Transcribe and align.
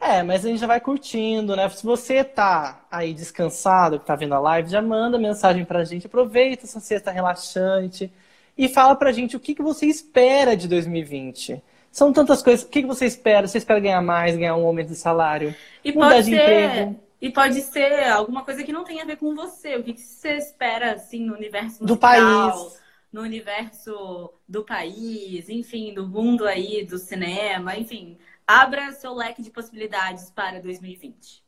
É, 0.02 0.22
mas 0.22 0.44
a 0.44 0.48
gente 0.48 0.58
já 0.60 0.66
vai 0.66 0.80
curtindo, 0.80 1.54
né? 1.54 1.68
Se 1.68 1.84
você 1.84 2.24
tá 2.24 2.86
aí 2.90 3.12
descansado, 3.12 3.98
que 4.00 4.06
tá 4.06 4.16
vendo 4.16 4.34
a 4.34 4.38
live, 4.40 4.70
já 4.70 4.80
manda 4.80 5.18
mensagem 5.18 5.64
pra 5.64 5.84
gente. 5.84 6.06
Aproveita 6.06 6.64
essa 6.64 6.80
sexta 6.80 7.10
relaxante 7.10 8.10
e 8.56 8.68
fala 8.68 8.96
pra 8.96 9.12
gente 9.12 9.36
o 9.36 9.40
que, 9.40 9.54
que 9.54 9.62
você 9.62 9.86
espera 9.86 10.56
de 10.56 10.66
2020. 10.68 11.62
São 11.92 12.12
tantas 12.12 12.42
coisas. 12.42 12.64
O 12.64 12.68
que, 12.68 12.80
que 12.82 12.88
você 12.88 13.04
espera? 13.06 13.46
Você 13.46 13.58
espera 13.58 13.78
ganhar 13.80 14.00
mais, 14.00 14.36
ganhar 14.36 14.56
um 14.56 14.66
aumento 14.66 14.88
de 14.88 14.96
salário? 14.96 15.54
E 15.82 15.92
Mudar 15.92 16.22
pode 16.22 16.22
de 16.22 16.30
ser, 16.30 16.36
emprego. 16.36 16.98
e 17.20 17.30
pode 17.30 17.60
ser 17.62 18.04
alguma 18.10 18.44
coisa 18.44 18.62
que 18.64 18.72
não 18.72 18.84
tem 18.84 19.00
a 19.00 19.04
ver 19.04 19.16
com 19.16 19.34
você. 19.34 19.76
O 19.76 19.82
que, 19.84 19.94
que 19.94 20.00
você 20.00 20.36
espera 20.36 20.92
assim 20.94 21.24
no 21.24 21.34
universo 21.34 21.82
Do 21.82 21.96
musical, 21.98 21.98
país. 21.98 22.82
no 23.12 23.22
universo 23.22 24.32
do 24.48 24.64
país, 24.64 25.48
enfim, 25.48 25.94
do 25.94 26.06
mundo 26.06 26.46
aí 26.46 26.84
do 26.84 26.98
cinema, 26.98 27.76
enfim, 27.76 28.18
abra 28.50 28.90
seu 28.92 29.14
leque 29.14 29.42
de 29.42 29.50
possibilidades 29.50 30.30
para 30.30 30.60
2020. 30.60 31.44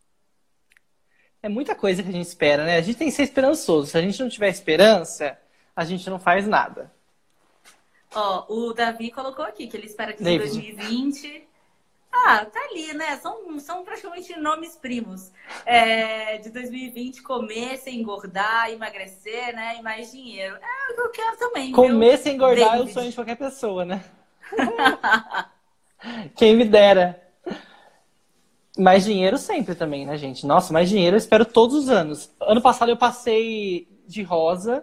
É 1.42 1.48
muita 1.48 1.74
coisa 1.74 2.00
que 2.00 2.08
a 2.08 2.12
gente 2.12 2.26
espera, 2.26 2.64
né? 2.64 2.76
A 2.76 2.80
gente 2.80 2.98
tem 2.98 3.08
que 3.08 3.14
ser 3.14 3.24
esperançoso. 3.24 3.90
Se 3.90 3.98
a 3.98 4.00
gente 4.00 4.22
não 4.22 4.28
tiver 4.28 4.48
esperança, 4.48 5.36
a 5.74 5.84
gente 5.84 6.08
não 6.08 6.20
faz 6.20 6.46
nada. 6.46 6.92
Ó, 8.14 8.44
o 8.48 8.72
Davi 8.72 9.10
colocou 9.10 9.44
aqui 9.44 9.66
que 9.66 9.76
ele 9.76 9.86
espera 9.86 10.12
que 10.12 10.22
em 10.22 10.24
David. 10.24 10.52
2020. 10.52 11.48
Ah, 12.12 12.44
tá 12.44 12.60
ali, 12.70 12.92
né? 12.92 13.16
São, 13.16 13.58
são 13.58 13.82
praticamente 13.82 14.38
nomes 14.38 14.76
primos. 14.76 15.32
É, 15.66 16.38
de 16.38 16.50
2020 16.50 17.22
comer 17.22 17.78
sem 17.78 17.98
engordar, 18.00 18.70
emagrecer, 18.70 19.56
né? 19.56 19.78
E 19.78 19.82
mais 19.82 20.12
dinheiro. 20.12 20.54
É 20.54 20.92
o 20.92 20.94
que 20.94 21.00
eu 21.00 21.10
quero 21.10 21.36
também. 21.38 21.66
viu? 21.66 21.74
Comer 21.74 22.18
sem 22.18 22.34
engordar 22.34 22.74
é 22.74 22.76
o 22.76 22.78
David. 22.80 22.92
sonho 22.92 23.10
de 23.10 23.16
qualquer 23.16 23.36
pessoa, 23.36 23.84
né? 23.84 24.04
Quem 26.36 26.56
me 26.56 26.64
dera. 26.64 27.20
Mais 28.78 29.04
dinheiro 29.04 29.36
sempre 29.36 29.74
também, 29.74 30.06
né, 30.06 30.16
gente? 30.16 30.46
Nossa, 30.46 30.72
mais 30.72 30.88
dinheiro 30.88 31.14
eu 31.14 31.18
espero 31.18 31.44
todos 31.44 31.76
os 31.76 31.90
anos. 31.90 32.30
Ano 32.40 32.62
passado 32.62 32.88
eu 32.90 32.96
passei 32.96 33.86
de 34.06 34.22
rosa, 34.22 34.82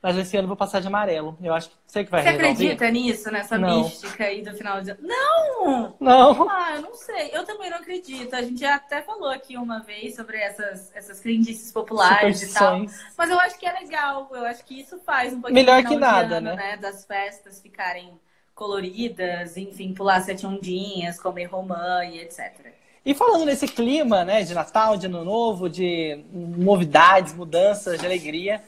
mas 0.00 0.16
esse 0.16 0.36
ano 0.36 0.44
eu 0.44 0.48
vou 0.48 0.56
passar 0.56 0.80
de 0.80 0.86
amarelo. 0.86 1.36
Eu 1.42 1.52
acho 1.52 1.68
que 1.68 1.74
sei 1.88 2.04
que 2.04 2.12
vai 2.12 2.22
Você 2.22 2.30
resolver. 2.30 2.52
acredita 2.52 2.90
nisso, 2.90 3.30
nessa 3.32 3.58
Não. 3.58 3.82
mística 3.82 4.22
aí 4.24 4.40
do 4.40 4.54
final 4.54 4.80
de 4.80 4.92
ano? 4.92 5.00
Não! 5.02 5.96
Não. 5.98 6.48
Ah, 6.48 6.76
eu 6.76 6.82
não 6.82 6.94
sei. 6.94 7.30
Eu 7.32 7.44
também 7.44 7.70
não 7.70 7.78
acredito. 7.78 8.34
A 8.34 8.42
gente 8.42 8.60
já 8.60 8.76
até 8.76 9.02
falou 9.02 9.30
aqui 9.30 9.56
uma 9.56 9.80
vez 9.80 10.14
sobre 10.14 10.36
essas, 10.38 10.94
essas 10.94 11.18
crendices 11.18 11.72
populares 11.72 12.40
e 12.40 12.54
tal. 12.54 12.86
Mas 13.18 13.30
eu 13.30 13.40
acho 13.40 13.58
que 13.58 13.66
é 13.66 13.72
legal, 13.72 14.28
eu 14.32 14.44
acho 14.46 14.64
que 14.64 14.80
isso 14.80 14.96
faz 15.00 15.32
um 15.32 15.40
pouquinho 15.40 15.54
Melhor 15.54 15.82
que 15.82 15.96
nada, 15.96 16.36
ano, 16.36 16.54
né? 16.54 16.76
Das 16.76 17.04
festas 17.04 17.60
ficarem 17.60 18.16
coloridas, 18.54 19.56
enfim, 19.56 19.92
pular 19.92 20.20
sete 20.20 20.46
ondinhas, 20.46 21.18
comer 21.18 21.46
romã 21.46 22.04
e 22.04 22.20
etc. 22.20 22.72
E 23.04 23.12
falando 23.12 23.44
nesse 23.44 23.66
clima, 23.68 24.24
né, 24.24 24.42
de 24.42 24.54
Natal, 24.54 24.96
de 24.96 25.06
Ano 25.06 25.24
Novo, 25.24 25.68
de 25.68 26.24
novidades, 26.32 27.34
mudanças, 27.34 27.98
de 27.98 28.06
alegria, 28.06 28.62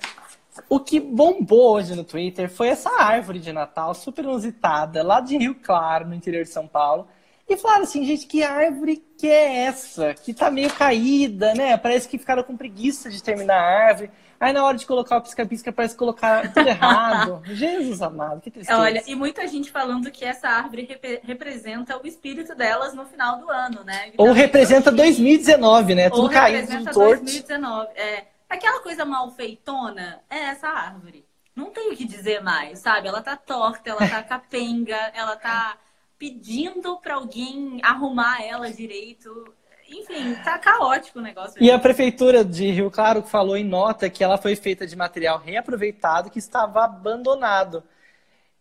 o 0.69 0.79
que 0.81 1.01
bombou 1.01 1.75
hoje 1.75 1.95
no 1.95 2.05
Twitter 2.05 2.51
foi 2.51 2.69
essa 2.69 2.91
árvore 3.01 3.39
de 3.39 3.53
Natal 3.53 3.95
super 3.95 4.25
inusitada, 4.25 5.03
lá 5.03 5.21
de 5.21 5.39
Rio 5.39 5.55
Claro, 5.55 6.09
no 6.09 6.15
interior 6.15 6.45
de 6.45 6.51
São 6.51 6.67
Paulo. 6.67 7.07
E 7.49 7.57
falaram 7.57 7.85
assim, 7.85 8.05
gente, 8.05 8.27
que 8.27 8.43
árvore 8.43 9.03
que 9.17 9.29
é 9.29 9.65
essa? 9.67 10.15
Que 10.15 10.35
tá 10.35 10.51
meio 10.51 10.71
caída, 10.73 11.55
né? 11.55 11.77
Parece 11.77 12.09
que 12.09 12.19
ficaram 12.19 12.43
com 12.43 12.57
preguiça 12.57 13.09
de 13.09 13.23
terminar 13.23 13.57
a 13.57 13.87
árvore. 13.89 14.11
Aí 14.39 14.53
na 14.53 14.65
hora 14.65 14.77
de 14.77 14.87
colocar 14.87 15.17
o 15.19 15.21
pisca-pisca, 15.23 15.73
parece 15.73 15.95
que 15.95 15.99
colocaram 15.99 16.51
tudo 16.53 16.69
errado. 16.69 17.43
Jesus 17.55 18.03
amado, 18.03 18.41
que 18.41 18.51
tristeza. 18.51 18.79
Olha, 18.79 19.03
e 19.07 19.15
muita 19.15 19.47
gente 19.47 19.71
falando 19.71 20.11
que 20.11 20.25
essa 20.25 20.49
árvore 20.49 20.85
repre- 20.85 21.21
representa 21.25 22.01
o 22.03 22.07
espírito 22.07 22.55
delas 22.55 22.95
no 22.95 23.07
final 23.07 23.39
do 23.39 23.51
ano, 23.51 23.83
né? 23.85 24.13
Ou 24.19 24.27
Então, 24.27 24.33
representa 24.33 24.91
que- 24.91 24.97
2019, 24.97 25.95
né? 25.95 26.05
Ou 26.07 26.11
Tudo 26.13 26.31
caído, 26.31 26.61
representa 26.61 26.91
tudo 26.93 27.03
torto. 27.05 27.23
2019. 27.25 27.89
É, 27.95 28.25
aquela 28.49 28.81
coisa 28.81 29.05
mal 29.05 29.31
feitona 29.31 30.21
é 30.29 30.39
essa 30.51 30.69
árvore. 30.69 31.25
Não 31.55 31.71
tem 31.71 31.91
o 31.91 31.97
que 31.97 32.05
dizer 32.05 32.43
mais, 32.43 32.81
sabe? 32.81 33.09
Ela 33.09 33.23
tá 33.23 33.35
torta, 33.37 33.89
ela 33.89 34.07
tá 34.07 34.23
capenga, 34.23 34.97
ela 35.15 35.37
tá 35.37 35.79
pedindo 36.19 36.99
pra 36.99 37.15
alguém 37.15 37.81
arrumar 37.83 38.43
ela 38.43 38.71
direito. 38.71 39.55
Enfim, 39.89 40.35
tá 40.45 40.59
caótico 40.59 41.19
o 41.19 41.23
negócio. 41.23 41.63
E 41.63 41.71
a 41.71 41.79
prefeitura 41.79 42.45
de 42.45 42.71
Rio 42.71 42.91
Claro 42.91 43.23
falou 43.23 43.57
em 43.57 43.65
nota 43.65 44.11
que 44.11 44.23
ela 44.25 44.37
foi 44.39 44.57
feita 44.57 44.87
de 44.87 44.97
material 44.97 45.39
reaproveitado 45.39 46.31
que 46.31 46.39
estava 46.39 46.85
abandonado. 46.85 47.83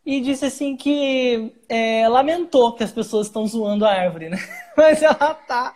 E 0.06 0.22
disse 0.22 0.46
assim 0.46 0.78
que 0.78 1.52
é, 1.68 2.08
lamentou 2.08 2.74
que 2.74 2.84
as 2.84 2.91
pessoas 2.91 3.28
estão 3.28 3.47
zoando 3.47 3.85
a 3.85 3.91
árvore, 3.91 4.30
né? 4.30 4.38
Mas 4.78 5.02
ela 5.02 5.34
tá. 5.34 5.74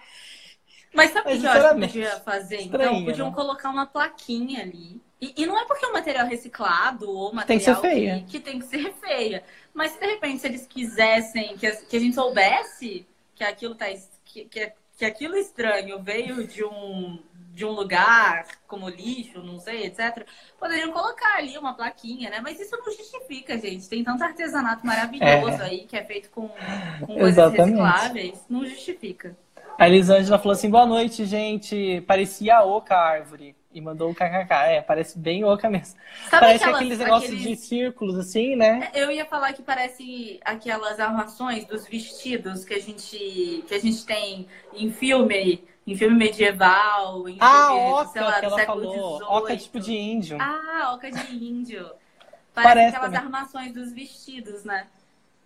Mas 0.94 1.12
sabe 1.12 1.34
o 1.34 1.40
que 1.40 1.46
eu 1.46 1.76
podia 1.80 2.20
fazer? 2.20 2.62
Então, 2.62 2.80
estranho, 2.82 3.06
podiam 3.06 3.30
né? 3.30 3.36
colocar 3.36 3.70
uma 3.70 3.86
plaquinha 3.86 4.62
ali. 4.62 5.02
E, 5.22 5.34
e 5.38 5.46
não 5.46 5.60
é 5.60 5.66
porque 5.66 5.86
é 5.86 5.90
um 5.90 5.94
material 5.94 6.28
reciclado 6.28 7.10
ou 7.10 7.34
material 7.34 7.48
Tem 7.48 7.58
que 7.58 7.64
ser 7.64 7.76
feia. 7.76 8.20
Que, 8.22 8.26
que 8.26 8.40
tem 8.40 8.60
que 8.60 8.66
ser 8.66 8.94
feia. 9.02 9.44
Mas 9.74 9.92
se 9.92 10.00
de 10.00 10.06
repente 10.06 10.42
se 10.42 10.48
eles 10.48 10.66
quisessem 10.68 11.58
que, 11.58 11.68
as- 11.68 11.82
que 11.82 11.96
a 11.98 12.00
gente 12.00 12.16
soubesse 12.16 13.06
que 13.36 13.44
aquilo 13.44 13.76
tá 13.76 13.86
que, 14.26 14.46
que, 14.46 14.72
que 15.00 15.06
aquilo 15.06 15.38
estranho 15.38 16.04
veio 16.04 16.46
de 16.46 16.62
um 16.64 17.18
de 17.54 17.66
um 17.66 17.72
lugar 17.72 18.46
como 18.66 18.88
lixo, 18.88 19.44
não 19.44 19.60
sei, 19.60 19.86
etc. 19.86 20.26
Poderiam 20.58 20.94
colocar 20.94 21.38
ali 21.38 21.58
uma 21.58 21.74
plaquinha, 21.74 22.30
né? 22.30 22.40
Mas 22.42 22.58
isso 22.58 22.78
não 22.78 22.86
justifica, 22.86 23.58
gente. 23.58 23.90
Tem 23.90 24.02
tanto 24.02 24.24
artesanato 24.24 24.86
maravilhoso 24.86 25.62
aí 25.62 25.86
que 25.86 25.98
é 25.98 26.04
feito 26.06 26.30
com, 26.30 26.48
com 27.00 27.06
coisas 27.06 27.38
Exatamente. 27.38 27.82
recicláveis. 27.82 28.46
Não 28.50 28.66
justifica. 28.66 29.36
A 29.78 29.90
Elisângela 29.90 30.38
falou 30.38 30.54
assim: 30.54 30.70
boa 30.70 30.86
noite, 30.86 31.26
gente. 31.26 32.02
Parecia 32.08 32.64
oca 32.64 32.96
a 32.96 33.10
árvore. 33.10 33.56
E 33.72 33.80
mandou 33.80 34.10
um 34.10 34.14
kkk. 34.14 34.52
É, 34.52 34.82
parece 34.82 35.18
bem 35.18 35.44
oca 35.44 35.70
mesmo. 35.70 35.96
Sabe 36.30 36.40
parece 36.46 36.64
aquelas- 36.64 36.76
aqueles 36.82 36.98
negócios 37.00 37.32
aqueles- 37.34 37.48
de 37.60 37.66
círculos, 37.68 38.18
assim, 38.18 38.56
né? 38.56 38.90
Eu 38.96 39.12
ia 39.12 39.26
falar 39.26 39.54
que 39.54 39.62
parece 39.62 40.40
aquelas 40.44 41.00
armações 41.00 41.66
dos 41.66 41.88
vestidos 41.88 42.66
que 42.66 42.74
a 42.74 42.80
gente 42.80 43.64
que 43.68 43.74
a 43.76 43.80
gente 43.80 44.04
tem 44.06 44.48
em 44.74 44.92
filme, 44.92 45.64
em 45.86 45.96
filme 45.96 46.18
medieval, 46.18 47.30
em 47.30 47.38
Ah, 47.40 47.68
filme, 47.70 47.92
oca, 47.92 48.06
sei 48.08 48.22
lá, 48.24 48.40
que 48.40 48.46
ela 48.46 48.66
falou. 48.66 49.18
XVIII. 49.20 49.28
Oca 49.38 49.58
tipo 49.58 49.80
de 49.80 49.94
índio. 49.96 50.38
Ah, 50.42 50.92
oca 50.96 51.12
de 51.12 51.36
índio. 51.46 51.86
Parece, 52.54 52.54
Parece 52.54 52.96
aquelas 52.96 53.14
também. 53.14 53.20
armações 53.20 53.72
dos 53.74 53.94
vestidos, 53.94 54.64
né? 54.66 54.88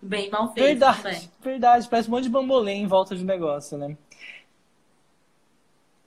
Bem 0.00 0.28
mal 0.30 0.52
feitas 0.52 0.68
Verdade, 0.96 1.02
também. 1.02 1.30
verdade. 1.42 1.88
Parece 1.88 2.08
um 2.08 2.10
monte 2.12 2.24
de 2.24 2.28
bambolê 2.30 2.72
em 2.72 2.86
volta 2.86 3.14
de 3.16 3.24
negócio, 3.24 3.78
né? 3.78 3.96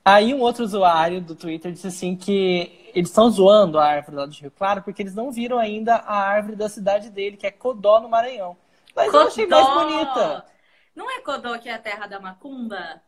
Aí 0.09 0.33
um 0.33 0.39
outro 0.39 0.63
usuário 0.63 1.19
do 1.19 1.36
Twitter 1.36 1.69
disse 1.69 1.88
assim 1.88 2.15
que 2.15 2.89
eles 2.95 3.09
estão 3.09 3.30
zoando 3.30 3.77
a 3.77 3.86
árvore 3.86 4.15
lá 4.15 4.25
de 4.25 4.39
Rio 4.39 4.50
Claro 4.51 4.81
porque 4.81 5.01
eles 5.01 5.13
não 5.13 5.33
viram 5.33 5.59
ainda 5.59 5.95
a 5.95 6.15
árvore 6.15 6.56
da 6.56 6.69
cidade 6.69 7.09
dele, 7.09 7.36
que 7.36 7.45
é 7.45 7.51
Codó, 7.51 8.00
no 8.00 8.07
Maranhão. 8.07 8.56
Mas 8.95 9.13
eu 9.13 9.27
achei 9.27 9.45
mais 9.45 9.68
bonita. 9.68 10.45
Não 10.95 11.12
é 11.12 11.19
Codó 11.19 11.57
que 11.57 11.68
é 11.68 11.74
a 11.74 11.77
terra 11.77 12.07
da 12.07 12.21
macumba? 12.21 13.01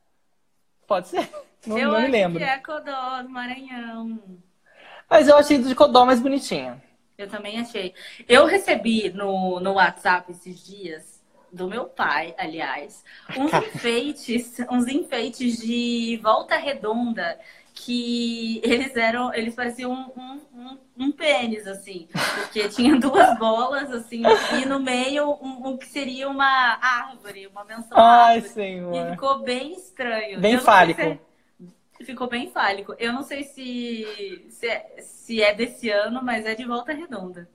Pode 0.86 1.08
ser. 1.08 1.30
Não, 1.66 1.78
eu 1.78 1.88
não 1.88 1.96
acho 1.96 2.06
me 2.06 2.12
lembro. 2.12 2.38
que 2.38 2.44
é 2.44 2.58
Codó, 2.58 3.22
do 3.22 3.30
Maranhão. 3.30 4.22
Mas 5.10 5.28
eu 5.30 5.38
achei 5.38 5.58
de 5.58 5.74
Codó 5.76 6.06
mais 6.06 6.20
bonitinha. 6.20 6.84
Eu 7.18 7.30
também 7.30 7.60
achei. 7.60 7.94
Eu 8.28 8.46
recebi 8.46 9.10
no, 9.10 9.62
no 9.62 9.74
WhatsApp 9.74 10.32
esses 10.32 10.66
dias, 10.66 11.09
do 11.52 11.68
meu 11.68 11.86
pai, 11.86 12.34
aliás, 12.38 13.04
uns 13.38 13.54
enfeites, 13.54 14.58
uns 14.70 14.88
enfeites 14.88 15.58
de 15.58 16.20
volta 16.22 16.56
redonda 16.58 17.40
que 17.74 18.60
eles 18.64 18.96
eram, 18.96 19.34
eles 19.34 19.56
pareciam 19.56 19.92
um, 20.16 20.42
um, 20.54 20.78
um 20.98 21.12
pênis, 21.12 21.66
assim, 21.66 22.10
porque 22.36 22.68
tinha 22.68 22.96
duas 23.00 23.38
bolas, 23.38 23.92
assim, 23.92 24.24
e 24.62 24.66
no 24.66 24.80
meio 24.80 25.32
um, 25.42 25.70
um 25.70 25.78
que 25.78 25.86
seria 25.88 26.30
uma 26.30 26.78
árvore, 26.82 27.48
uma 27.48 27.64
menção 27.64 27.98
Ai, 27.98 28.36
árvore. 28.36 28.54
senhor. 28.54 28.96
E 28.96 29.12
ficou 29.12 29.40
bem 29.40 29.74
estranho. 29.74 30.40
Bem 30.42 30.60
fálico. 30.60 31.02
se 31.02 31.08
é- 31.08 31.20
Ficou 32.06 32.28
bem 32.30 32.50
fálico. 32.50 32.96
Eu 32.98 33.12
não 33.12 33.24
sei 33.24 33.44
se, 33.44 34.46
se, 34.50 34.68
é, 34.68 34.96
se 35.02 35.42
é 35.42 35.54
desse 35.54 35.90
ano, 35.90 36.22
mas 36.24 36.46
é 36.46 36.56
de 36.56 36.64
volta 36.66 36.94
redonda. 36.94 37.50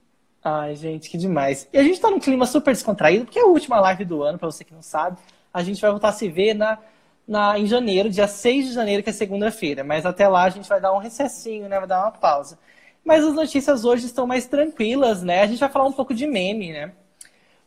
Ai, 0.47 0.77
gente, 0.77 1.09
que 1.09 1.17
demais. 1.17 1.67
E 1.73 1.79
a 1.79 1.83
gente 1.83 1.99
tá 1.99 2.11
num 2.11 2.21
clima 2.21 2.45
super 2.45 2.73
descontraído, 2.75 3.25
porque 3.25 3.39
é 3.39 3.43
a 3.43 3.47
última 3.47 3.81
live 3.81 4.05
do 4.05 4.23
ano, 4.23 4.39
pra 4.39 4.51
você 4.51 4.63
que 4.63 4.75
não 4.75 4.83
sabe. 4.83 5.17
A 5.53 5.63
gente 5.63 5.81
vai 5.81 5.91
voltar 5.91 6.11
a 6.11 6.13
se 6.13 6.29
ver 6.29 6.53
na, 6.53 6.79
na, 7.27 7.59
em 7.59 7.67
janeiro, 7.67 8.11
dia 8.11 8.29
6 8.29 8.67
de 8.67 8.73
janeiro, 8.75 9.03
que 9.03 9.09
é 9.09 9.13
segunda-feira. 9.13 9.83
Mas 9.83 10.05
até 10.05 10.29
lá 10.29 10.45
a 10.45 10.51
gente 10.51 10.69
vai 10.69 10.79
dar 10.79 10.93
um 10.93 10.99
recessinho, 10.99 11.67
né? 11.67 11.79
Vai 11.79 11.89
dar 11.89 12.03
uma 12.03 12.11
pausa. 12.13 12.59
Mas 13.03 13.25
as 13.25 13.35
notícias 13.35 13.87
hoje 13.87 14.05
estão 14.05 14.27
mais 14.27 14.47
tranquilas, 14.47 15.23
né? 15.23 15.41
A 15.41 15.47
gente 15.47 15.61
vai 15.61 15.69
falar 15.71 15.87
um 15.87 15.93
pouco 15.93 16.13
de 16.13 16.27
meme, 16.27 16.73
né? 16.73 16.93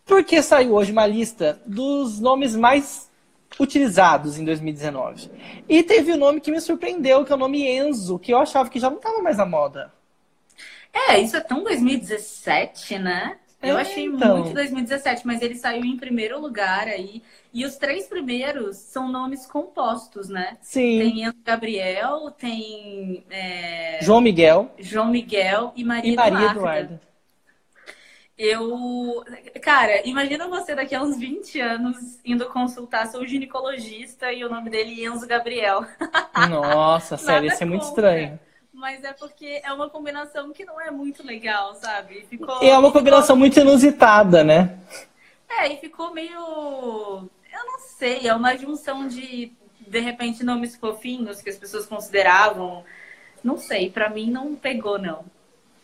Porque 0.05 0.43
saiu 0.43 0.73
hoje 0.75 0.91
uma 0.91 1.07
lista 1.07 1.59
dos 1.65 2.19
nomes 2.19 2.55
mais 2.55 3.09
utilizados 3.59 4.37
em 4.37 4.45
2019. 4.45 5.31
E 5.67 5.81
teve 5.81 6.13
um 6.13 6.17
nome 6.17 6.41
que 6.41 6.51
me 6.51 6.61
surpreendeu, 6.61 7.25
que 7.25 7.31
é 7.31 7.35
o 7.35 7.39
nome 7.39 7.67
Enzo, 7.67 8.19
que 8.19 8.33
eu 8.33 8.37
achava 8.37 8.69
que 8.69 8.79
já 8.79 8.89
não 8.89 8.97
estava 8.97 9.21
mais 9.21 9.37
na 9.37 9.47
moda. 9.47 9.96
É, 11.09 11.19
isso 11.19 11.35
é 11.37 11.41
tão 11.41 11.63
2017, 11.63 12.97
né? 12.97 13.39
Eu 13.61 13.75
É, 13.75 13.77
achei 13.77 14.05
então. 14.05 14.37
muito 14.37 14.53
2017, 14.53 15.25
mas 15.25 15.41
ele 15.41 15.55
saiu 15.55 15.83
em 15.83 15.97
primeiro 15.97 16.39
lugar 16.39 16.87
aí. 16.87 17.23
E 17.53 17.65
os 17.65 17.75
três 17.75 18.07
primeiros 18.07 18.77
são 18.77 19.07
nomes 19.11 19.45
compostos, 19.45 20.29
né? 20.29 20.57
Sim. 20.61 20.97
Tem 20.97 21.23
Enzo 21.23 21.37
Gabriel, 21.43 22.31
tem 22.31 23.25
é, 23.29 24.01
João 24.01 24.21
Miguel 24.21 24.71
João 24.77 25.09
Miguel 25.11 25.73
e 25.75 25.83
Maria, 25.83 26.11
e 26.11 26.13
Maria 26.13 26.45
Eduarda. 26.47 27.01
Eu. 28.37 29.23
Cara, 29.63 30.07
imagina 30.07 30.47
você 30.47 30.75
daqui 30.75 30.93
a 30.93 31.01
uns 31.01 31.17
20 31.17 31.59
anos 31.59 32.19
indo 32.23 32.47
consultar 32.49 33.07
seu 33.07 33.25
ginecologista 33.27 34.31
e 34.31 34.43
o 34.43 34.49
nome 34.49 34.69
dele 34.69 35.03
é 35.03 35.07
Enzo 35.07 35.25
Gabriel. 35.27 35.83
Nossa, 36.35 37.17
sério, 37.17 37.47
isso 37.47 37.63
é 37.63 37.65
muito 37.65 37.83
estranho. 37.83 38.39
Mas 38.77 39.03
é 39.03 39.11
porque 39.11 39.59
é 39.63 39.73
uma 39.73 39.89
combinação 39.89 40.51
que 40.53 40.63
não 40.63 40.79
é 40.79 40.91
muito 40.91 41.25
legal, 41.25 41.73
sabe? 41.73 42.23
Ficou, 42.29 42.61
E 42.63 42.67
é 42.69 42.73
uma 42.73 42.89
ficou- 42.89 42.91
combinação 42.93 43.35
muito 43.35 43.59
inusitada, 43.59 44.43
né? 44.43 44.77
É, 45.49 45.73
e 45.73 45.77
ficou 45.77 46.13
meio. 46.13 46.37
Eu 47.51 47.65
não 47.65 47.79
sei, 47.97 48.27
é 48.27 48.33
uma 48.35 48.55
junção 48.55 49.07
de, 49.07 49.51
de 49.79 49.99
repente, 49.99 50.43
nomes 50.43 50.75
fofinhos 50.75 51.41
que 51.41 51.49
as 51.49 51.57
pessoas 51.57 51.87
consideravam. 51.87 52.83
Não 53.43 53.57
sei, 53.57 53.89
pra 53.89 54.09
mim 54.11 54.29
não 54.29 54.55
pegou, 54.55 54.99
não. 54.99 55.25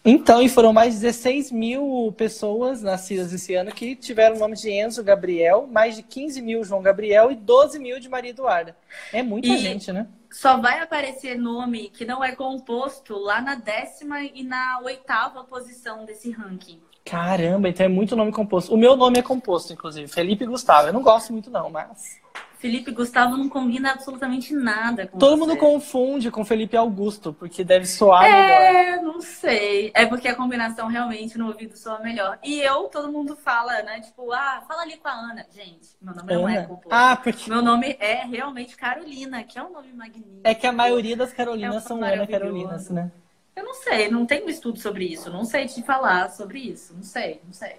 Então, 0.06 0.40
e 0.42 0.48
foram 0.50 0.72
mais 0.72 0.94
de 0.96 1.00
16 1.00 1.50
mil 1.52 2.14
pessoas 2.16 2.82
nascidas 2.84 3.34
esse 3.34 3.56
ano 3.56 3.72
que 3.72 3.96
tiveram 3.96 4.36
o 4.36 4.40
nome 4.40 4.56
de 4.56 4.70
Enzo 4.70 5.02
Gabriel, 5.04 5.66
mais 5.72 5.96
de 5.96 6.04
15 6.04 6.42
mil 6.44 6.64
João 6.64 6.82
Gabriel 6.84 7.32
e 7.32 7.36
12 7.36 7.80
mil 7.80 8.00
de 8.00 8.08
Maria 8.10 8.32
Eduarda. 8.32 8.76
É 9.12 9.24
muita 9.24 9.48
E- 9.48 9.58
gente, 9.58 9.92
né? 9.92 10.06
Só 10.34 10.58
vai 10.58 10.80
aparecer 10.80 11.38
nome 11.38 11.90
que 11.90 12.06
não 12.06 12.24
é 12.24 12.36
composto 12.36 13.16
lá 13.16 13.40
na 13.40 13.54
décima 13.54 14.24
e 14.24 14.44
na 14.44 14.80
oitava 14.84 15.44
posição 15.44 16.06
desse 16.06 16.32
ranking. 16.32 16.82
Caramba, 17.06 17.70
então 17.70 17.86
é 17.86 17.90
muito 17.90 18.16
nome 18.16 18.32
composto. 18.32 18.74
O 18.74 18.78
meu 18.78 18.96
nome 18.96 19.20
é 19.20 19.22
composto, 19.22 19.72
inclusive, 19.72 20.08
Felipe 20.08 20.44
Gustavo. 20.48 20.88
Eu 20.88 20.94
não 20.94 21.04
gosto 21.04 21.32
muito, 21.32 21.52
não, 21.52 21.70
mas. 21.70 22.20
Felipe 22.64 22.92
Gustavo 22.92 23.36
não 23.36 23.50
combina 23.50 23.92
absolutamente 23.92 24.54
nada 24.54 25.06
com 25.06 25.18
Todo 25.18 25.32
você. 25.32 25.36
mundo 25.42 25.58
confunde 25.58 26.32
com 26.32 26.46
Felipe 26.46 26.78
Augusto, 26.78 27.34
porque 27.34 27.62
deve 27.62 27.86
soar 27.86 28.24
melhor. 28.24 28.62
É, 28.62 29.02
não 29.02 29.20
sei. 29.20 29.92
É 29.94 30.06
porque 30.06 30.30
a 30.30 30.34
combinação 30.34 30.88
realmente 30.88 31.38
no 31.38 31.48
ouvido 31.48 31.76
soa 31.76 32.00
melhor. 32.00 32.40
E 32.42 32.62
eu, 32.62 32.84
todo 32.84 33.12
mundo 33.12 33.36
fala, 33.36 33.82
né? 33.82 34.00
Tipo, 34.00 34.32
ah, 34.32 34.64
fala 34.66 34.84
ali 34.84 34.96
com 34.96 35.10
a 35.10 35.12
Ana. 35.12 35.46
Gente, 35.54 35.90
meu 36.02 36.16
nome 36.16 36.34
não 36.34 36.48
é 36.48 36.58
Ana. 36.60 36.68
composto. 36.68 36.88
Ah, 36.90 37.18
porque. 37.22 37.50
Meu 37.50 37.62
nome 37.62 37.98
é 38.00 38.24
realmente 38.26 38.78
Carolina, 38.78 39.44
que 39.44 39.60
é 39.60 39.62
um 39.62 39.74
nome 39.74 39.92
magnífico. 39.92 40.40
É 40.46 40.56
que 40.56 40.66
a 40.66 40.72
maioria 40.72 41.18
das 41.18 41.34
É 41.34 41.36
Carolinas 41.36 41.84
um 41.84 41.86
são 41.86 41.98
Ana. 41.98 42.26
Carolinas, 42.26 42.90
né? 42.90 43.12
Eu 43.58 43.66
não 43.66 43.74
sei, 43.74 44.10
não 44.10 44.26
tenho 44.26 44.50
estudo 44.50 44.80
sobre 44.80 45.04
isso. 45.04 45.30
Não 45.30 45.44
sei 45.44 45.66
te 45.66 45.84
falar 45.84 46.30
sobre 46.30 46.60
isso. 46.60 46.94
Não 46.96 47.04
sei, 47.04 47.42
não 47.46 47.52
sei. 47.52 47.76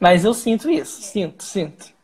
Mas 0.00 0.24
eu 0.24 0.34
sinto 0.34 0.68
isso, 0.68 1.00
sinto, 1.00 1.44
sinto. 1.44 1.94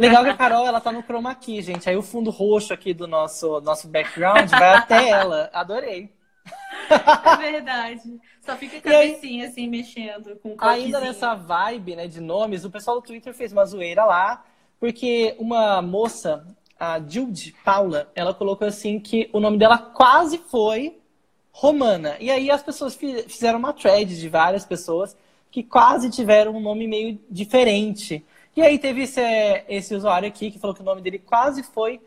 Legal 0.00 0.24
que 0.24 0.30
a 0.30 0.36
Carol, 0.36 0.66
ela 0.66 0.80
tá 0.80 0.90
no 0.92 1.02
chroma 1.02 1.34
key, 1.34 1.60
gente. 1.62 1.88
Aí 1.88 1.96
o 1.96 2.02
fundo 2.02 2.30
roxo 2.30 2.72
aqui 2.72 2.92
do 2.92 3.06
nosso, 3.06 3.60
nosso 3.60 3.88
background 3.88 4.48
vai 4.50 4.74
até 4.74 5.08
ela. 5.08 5.50
Adorei. 5.52 6.10
É 6.90 7.36
verdade. 7.36 8.20
Só 8.40 8.56
fica 8.56 8.76
a 8.88 8.92
E 8.92 8.94
aí- 8.94 9.08
cabecinha 9.10 9.46
assim, 9.48 9.68
mexendo 9.68 10.36
com 10.42 10.50
o 10.50 10.56
Ainda 10.58 11.00
nessa 11.00 11.34
vibe, 11.34 11.96
né, 11.96 12.06
de 12.08 12.20
nomes, 12.20 12.64
o 12.64 12.70
pessoal 12.70 13.00
do 13.00 13.06
Twitter 13.06 13.32
fez 13.32 13.52
uma 13.52 13.64
zoeira 13.64 14.04
lá, 14.04 14.44
porque 14.80 15.36
uma 15.38 15.80
moça, 15.80 16.44
a 16.78 16.98
Jude 17.00 17.54
Paula, 17.64 18.10
ela 18.14 18.34
colocou 18.34 18.66
assim 18.66 18.98
que 18.98 19.30
o 19.32 19.38
nome 19.40 19.58
dela 19.58 19.78
quase 19.78 20.38
foi 20.38 20.98
Romana. 21.52 22.16
E 22.18 22.30
aí 22.30 22.50
as 22.50 22.62
pessoas 22.62 22.94
fi- 22.96 23.22
fizeram 23.28 23.58
uma 23.58 23.72
thread 23.72 24.18
de 24.18 24.28
várias 24.28 24.64
pessoas 24.64 25.16
que 25.50 25.62
quase 25.62 26.10
tiveram 26.10 26.56
um 26.56 26.60
nome 26.60 26.88
meio 26.88 27.20
diferente. 27.30 28.24
E 28.56 28.62
aí 28.62 28.78
teve 28.78 29.02
esse, 29.02 29.20
esse 29.68 29.94
usuário 29.94 30.28
aqui 30.28 30.50
que 30.50 30.58
falou 30.58 30.74
que 30.74 30.82
o 30.82 30.84
nome 30.84 31.00
dele 31.00 31.18
quase 31.18 31.62
foi 31.62 32.00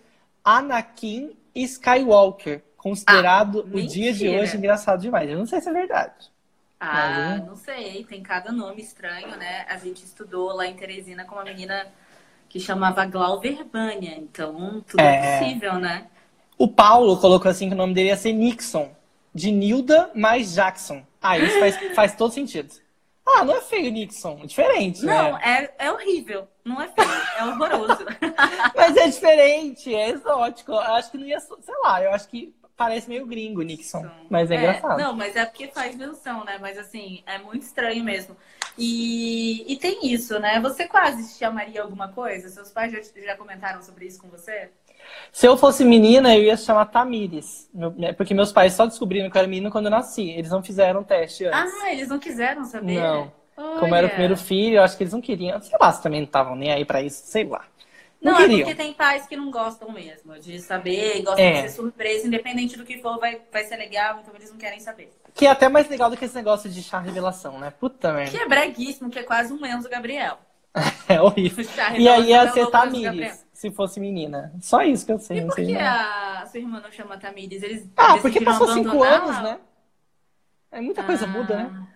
Anakin 0.44 1.36
Skywalker, 1.56 2.64
considerado 2.78 3.62
Ah, 3.62 3.78
o 3.78 3.82
dia 3.82 4.14
de 4.14 4.30
hoje 4.30 4.58
engraçado 4.58 5.02
demais. 5.02 5.30
Eu 5.30 5.40
não 5.40 5.46
sei 5.48 5.62
se 5.62 5.70
é 5.70 5.74
verdade. 5.74 6.32
Ah, 6.80 7.42
não 7.46 7.56
sei, 7.56 8.04
tem 8.06 8.22
cada 8.22 8.52
nome 8.52 8.82
estranho, 8.82 9.36
né? 9.38 9.66
A 9.70 9.78
gente 9.78 10.04
estudou 10.04 10.54
lá 10.54 10.68
em 10.68 10.76
Teresina 10.76 11.26
com 11.26 11.36
uma 11.36 11.44
menina 11.44 11.88
que 12.50 12.60
chamava 12.60 13.06
Glauber 13.06 13.64
Bânia, 13.66 14.16
então 14.18 14.82
tudo 14.88 15.00
é, 15.04 15.16
É. 15.16 15.16
possível, 15.16 15.76
né? 15.80 16.10
O 16.58 16.68
Paulo 16.68 17.18
colocou 17.20 17.50
assim 17.50 17.68
que 17.70 17.76
o 17.76 17.78
nome 17.78 17.94
dele 17.94 18.10
ia 18.10 18.18
ser 18.18 18.34
Nixon, 18.34 18.90
de 19.34 19.52
Nilda 19.52 20.12
mais 20.16 20.54
Jackson. 20.54 21.06
Ah, 21.22 21.38
isso 21.40 21.58
faz, 21.60 21.76
faz 21.96 22.16
todo 22.16 22.32
sentido. 22.34 22.74
Ah, 23.28 23.44
não 23.44 23.56
é 23.56 23.62
feio 23.62 23.92
Nixon, 23.92 24.40
é 24.44 24.46
diferente, 24.46 25.04
Não, 25.04 25.34
né? 25.34 25.70
é, 25.80 25.86
é 25.88 25.92
horrível, 25.92 26.48
não 26.64 26.80
é 26.80 26.88
feio, 26.88 27.10
é 27.38 27.46
horroroso. 27.46 28.06
Mas 28.76 28.96
é 28.96 29.08
diferente, 29.08 29.94
é 29.94 30.10
exótico. 30.10 30.72
Eu 30.72 30.80
acho 30.80 31.12
que 31.12 31.18
não 31.18 31.26
ia, 31.26 31.40
sei 31.40 31.76
lá, 31.84 32.04
eu 32.04 32.12
acho 32.12 32.28
que 32.28 32.54
parece 32.78 33.10
meio 33.10 33.26
gringo 33.26 33.62
Nixon, 33.62 34.06
mas 34.30 34.52
é, 34.52 34.56
engraçado. 34.56 35.00
Não, 35.00 35.14
mas 35.14 35.36
é 35.36 35.46
porque 35.46 35.70
faz 35.70 35.96
menção, 35.96 36.44
né? 36.44 36.58
Mas 36.60 36.78
assim, 36.78 37.24
é 37.26 37.38
muito 37.38 37.64
estranho 37.64 38.04
mesmo. 38.04 38.36
E, 38.78 39.72
e 39.72 39.78
tem 39.78 40.12
isso, 40.12 40.38
né? 40.40 40.60
Você 40.60 40.86
quase 40.88 41.24
se 41.24 41.40
chamaria 41.40 41.82
alguma 41.82 42.10
coisa? 42.10 42.50
Seus 42.50 42.72
pais 42.72 42.92
já, 42.92 43.00
já 43.24 43.38
comentaram 43.38 43.82
sobre 43.82 44.06
isso 44.06 44.20
com 44.22 44.28
você? 44.28 44.72
Se 45.32 45.48
eu 45.48 45.58
fosse 45.58 45.84
menina, 45.84 46.36
eu 46.36 46.44
ia 46.44 46.56
se 46.58 46.66
chamar 46.66 46.86
Tamires, 46.86 47.70
né, 47.74 48.14
porque 48.14 48.34
meus 48.34 48.52
pais 48.52 48.74
só 48.74 48.86
descobriram 48.86 49.30
que 49.30 49.36
eu 49.38 49.40
era 49.40 49.48
menina 49.48 49.70
quando 49.72 49.86
eu 49.86 49.92
nasci. 49.92 50.30
Eles 50.32 50.50
não 50.52 50.64
fizeram 50.64 51.04
teste 51.04 51.46
antes. 51.46 51.74
Ah, 51.84 51.92
eles 51.92 52.08
não 52.10 52.20
quiseram 52.20 52.64
saber? 52.66 53.00
Não. 53.00 53.32
Como 53.56 53.96
era 53.96 54.06
o 54.06 54.08
Olha. 54.08 54.10
primeiro 54.10 54.36
filho, 54.38 54.78
eu 54.78 54.84
acho 54.84 54.98
que 54.98 55.04
eles 55.04 55.14
não 55.14 55.22
queriam. 55.22 55.62
Sei 55.62 55.78
lá, 55.80 55.92
se 55.92 56.02
também 56.04 56.20
não 56.22 56.26
estavam 56.26 56.56
nem 56.56 56.72
aí 56.72 56.84
pra 56.86 57.02
isso, 57.02 57.22
sei 57.26 57.46
lá. 57.46 57.64
Não, 58.22 58.32
Não, 58.34 58.40
é 58.40 58.42
queriam. 58.44 58.60
porque 58.68 58.76
tem 58.84 58.94
pais 58.94 59.28
que 59.28 59.36
não 59.38 59.52
gostam 59.52 59.92
mesmo 59.92 60.38
de 60.40 60.60
saber, 60.60 61.22
gostam 61.22 61.46
É. 61.46 61.52
de 61.54 61.62
ser 61.70 61.76
surpresa, 61.76 62.26
independente 62.28 62.76
do 62.78 62.84
que 62.84 62.98
for, 62.98 63.20
vai, 63.20 63.40
vai 63.52 63.64
ser 63.66 63.76
legal, 63.78 64.20
então 64.22 64.34
eles 64.36 64.50
não 64.50 64.58
querem 64.58 64.80
saber. 64.80 65.12
Que 65.34 65.46
é 65.46 65.50
até 65.52 65.70
mais 65.70 65.88
legal 65.88 66.10
do 66.10 66.18
que 66.18 66.26
esse 66.26 66.34
negócio 66.36 66.70
de 66.70 66.82
chá 66.82 66.98
revelação, 67.00 67.60
né? 67.60 67.72
Puta 67.80 68.10
Que 68.10 68.16
merda. 68.16 68.38
é 68.40 68.48
breguíssimo, 68.48 69.10
que 69.10 69.20
é 69.20 69.24
quase 69.24 69.54
um 69.54 69.66
Enzo 69.66 69.90
Gabriel. 69.90 70.38
É 71.08 71.22
horrível. 71.22 71.64
E 71.98 72.10
aí 72.10 72.30
ia 72.30 72.42
é 72.42 72.48
ser 72.52 72.70
Gabriel. 72.70 72.72
Tamires, 72.72 73.45
se 73.56 73.72
fosse 73.72 74.00
menina. 74.00 74.54
Só 74.62 74.84
isso 74.84 75.06
que 75.06 75.12
eu 75.12 75.20
sei, 75.20 75.38
E 75.38 75.42
por 75.42 75.56
sei 75.56 75.66
que 75.66 75.72
não. 75.72 76.00
a 76.42 76.46
sua 76.48 76.60
irmã 76.60 76.80
não 76.82 76.92
chama 76.92 77.18
Tamires? 77.20 77.62
Eles 77.64 77.88
Ah, 77.98 78.18
porque 78.22 78.40
passou 78.42 78.68
cinco 78.68 79.04
anos, 79.04 79.38
né? 79.42 79.60
É 80.72 80.80
muita 80.80 81.04
coisa 81.04 81.26
Ah. 81.26 81.28
muda, 81.28 81.58
né? 81.58 81.88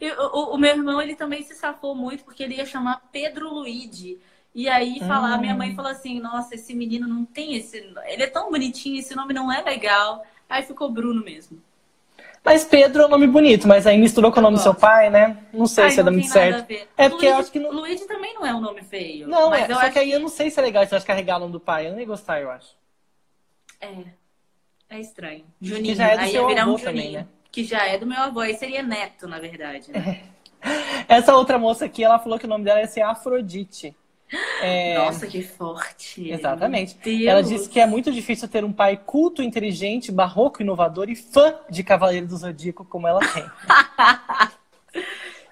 E 0.00 0.10
o, 0.12 0.16
o- 0.52 0.54
o 0.54 0.58
meu 0.58 0.70
irmão, 0.70 1.00
ele 1.02 1.14
também 1.16 1.42
se 1.42 1.54
safou 1.54 1.94
muito 1.94 2.24
porque 2.24 2.42
ele 2.42 2.56
ia 2.56 2.66
chamar 2.66 3.08
Pedro 3.12 3.52
Luigi. 3.52 4.20
E 4.54 4.68
aí 4.68 5.00
falar, 5.00 5.38
Hum. 5.38 5.40
minha 5.40 5.54
mãe 5.54 5.74
falou 5.74 5.90
assim, 5.92 6.20
nossa, 6.20 6.54
esse 6.56 6.74
menino 6.74 7.06
não 7.06 7.24
tem 7.24 7.54
esse. 7.56 7.78
Ele 7.78 8.22
é 8.24 8.26
tão 8.26 8.50
bonitinho, 8.50 8.98
esse 8.98 9.14
nome 9.14 9.32
não 9.34 9.52
é 9.52 9.62
legal. 9.62 10.24
Aí 10.48 10.62
ficou 10.64 10.90
Bruno 10.90 11.22
mesmo. 11.24 11.62
Mas 12.42 12.64
Pedro 12.64 13.02
é 13.02 13.06
um 13.06 13.08
nome 13.10 13.26
bonito, 13.26 13.68
mas 13.68 13.86
aí 13.86 13.98
misturou 13.98 14.32
com 14.32 14.40
o 14.40 14.42
nome 14.42 14.56
do 14.56 14.62
seu 14.62 14.74
pai, 14.74 15.10
né? 15.10 15.36
Não 15.52 15.66
sei 15.66 15.84
Ai, 15.84 15.90
se 15.90 16.00
é 16.00 16.02
não 16.02 16.12
muito 16.12 16.32
tem 16.32 16.50
nada 16.50 16.66
certo. 16.66 16.88
É 16.96 17.08
porque 17.08 17.26
eu 17.26 17.30
Luigi- 17.30 17.40
acho 17.42 17.52
que 17.52 17.60
não- 17.60 17.70
Luigi 17.70 18.06
também 18.06 18.34
não 18.34 18.46
é 18.46 18.54
um 18.54 18.60
nome 18.60 18.82
feio. 18.82 19.28
Não, 19.28 19.50
mas 19.50 19.68
é, 19.68 19.74
só 19.74 19.90
que 19.90 19.98
aí 19.98 20.10
eu 20.10 20.20
não 20.20 20.28
sei 20.28 20.50
se 20.50 20.58
é 20.58 20.62
legal 20.62 20.84
se 20.86 20.92
nós 20.92 21.04
carregar 21.04 21.36
o 21.36 21.40
nome 21.40 21.52
do 21.52 21.60
pai. 21.60 21.86
Eu 21.88 21.98
ia 21.98 22.06
gostar, 22.06 22.40
eu 22.40 22.50
acho. 22.50 22.74
É. 23.80 23.88
É 24.88 24.98
estranho. 24.98 25.44
Juninho. 25.60 25.94
já 25.94 26.08
é 26.08 26.16
do 26.16 26.22
aí 26.22 26.30
seu 26.32 26.46
virar 26.46 26.62
avô 26.62 26.72
um 26.72 26.78
também, 26.78 27.02
Juninho. 27.04 27.20
né? 27.20 27.26
Que 27.52 27.62
já 27.62 27.86
é 27.86 27.98
do 27.98 28.06
meu 28.06 28.18
avô. 28.18 28.40
Aí 28.40 28.54
seria 28.56 28.82
neto, 28.82 29.28
na 29.28 29.38
verdade. 29.38 29.92
Né? 29.92 30.22
Essa 31.08 31.34
outra 31.36 31.58
moça 31.58 31.84
aqui, 31.84 32.02
ela 32.02 32.18
falou 32.18 32.38
que 32.38 32.46
o 32.46 32.48
nome 32.48 32.64
dela 32.64 32.80
ia 32.80 32.86
ser 32.86 33.02
Afrodite. 33.02 33.94
É, 34.62 34.96
Nossa, 34.96 35.26
que 35.26 35.42
forte. 35.42 36.30
Exatamente. 36.30 36.96
Ela 37.26 37.42
disse 37.42 37.68
que 37.68 37.80
é 37.80 37.86
muito 37.86 38.12
difícil 38.12 38.48
ter 38.48 38.64
um 38.64 38.72
pai 38.72 38.96
culto, 38.96 39.42
inteligente, 39.42 40.12
barroco, 40.12 40.62
inovador 40.62 41.10
e 41.10 41.16
fã 41.16 41.54
de 41.68 41.82
Cavaleiro 41.82 42.26
do 42.26 42.36
Zodíaco 42.36 42.84
como 42.84 43.08
ela 43.08 43.20
tem. 43.20 43.44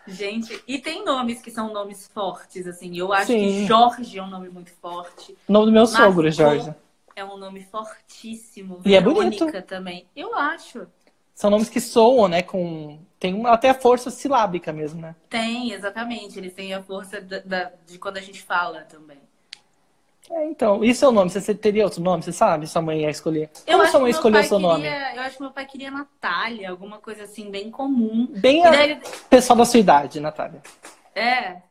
Gente, 0.07 0.63
e 0.67 0.79
tem 0.79 1.05
nomes 1.05 1.43
que 1.43 1.51
são 1.51 1.71
nomes 1.73 2.09
fortes, 2.09 2.67
assim. 2.67 2.97
Eu 2.97 3.13
acho 3.13 3.27
Sim. 3.27 3.39
que 3.39 3.67
Jorge 3.67 4.19
é 4.19 4.23
um 4.23 4.31
nome 4.31 4.49
muito 4.49 4.73
forte. 4.81 5.37
O 5.47 5.53
nome 5.53 5.67
do 5.67 5.73
meu 5.73 5.85
Margot 5.85 5.97
sogro, 5.97 6.31
Jorge. 6.31 6.75
É 7.15 7.25
um 7.25 7.37
nome 7.37 7.63
fortíssimo. 7.65 8.81
E 8.87 8.95
é 8.95 9.01
Verônica 9.01 9.45
bonito. 9.45 9.63
também. 9.67 10.07
Eu 10.17 10.35
acho. 10.35 10.87
São 11.35 11.51
nomes 11.51 11.69
que 11.69 11.81
soam, 11.81 12.27
né? 12.27 12.43
Com. 12.43 12.99
Tem 13.19 13.35
uma, 13.35 13.51
até 13.51 13.75
força 13.75 14.11
silábica 14.11 14.73
mesmo, 14.73 15.01
né? 15.01 15.15
Tem, 15.29 15.73
exatamente. 15.73 16.39
Eles 16.39 16.53
têm 16.55 16.73
a 16.73 16.83
força 16.83 17.21
da- 17.21 17.41
da- 17.41 17.73
de 17.87 17.99
quando 17.99 18.17
a 18.17 18.21
gente 18.21 18.43
fala 18.43 18.83
também. 18.83 19.19
É, 20.31 20.45
então, 20.45 20.85
e 20.85 20.95
seu 20.95 21.11
nome? 21.11 21.31
Você 21.31 21.55
teria 21.55 21.85
outro 21.85 22.03
nome? 22.03 22.23
Você 22.23 22.33
sabe? 22.33 22.67
Sua 22.67 22.83
mãe 22.83 23.01
ia 23.01 23.11
escolher. 23.11 23.51
Eu 23.67 23.79
Como 23.79 23.91
sua 23.91 24.01
mãe 24.01 24.11
escolheu 24.11 24.45
seu 24.45 24.59
nome? 24.59 24.83
queria- 24.83 25.17
Eu 25.17 25.23
acho 25.23 25.37
que 25.37 25.43
meu 25.43 25.51
pai 25.51 25.65
queria 25.67 25.91
Natália, 25.91 26.71
alguma 26.71 26.99
coisa 26.99 27.25
assim, 27.25 27.51
bem 27.51 27.71
comum. 27.71 28.27
Bem 28.31 28.65
a 28.65 28.85
ele- 28.85 29.01
pessoal 29.31 29.57
da 29.57 29.65
sua 29.65 29.81
idade, 29.81 30.21
Natália. 30.21 30.63
É, 31.15 31.63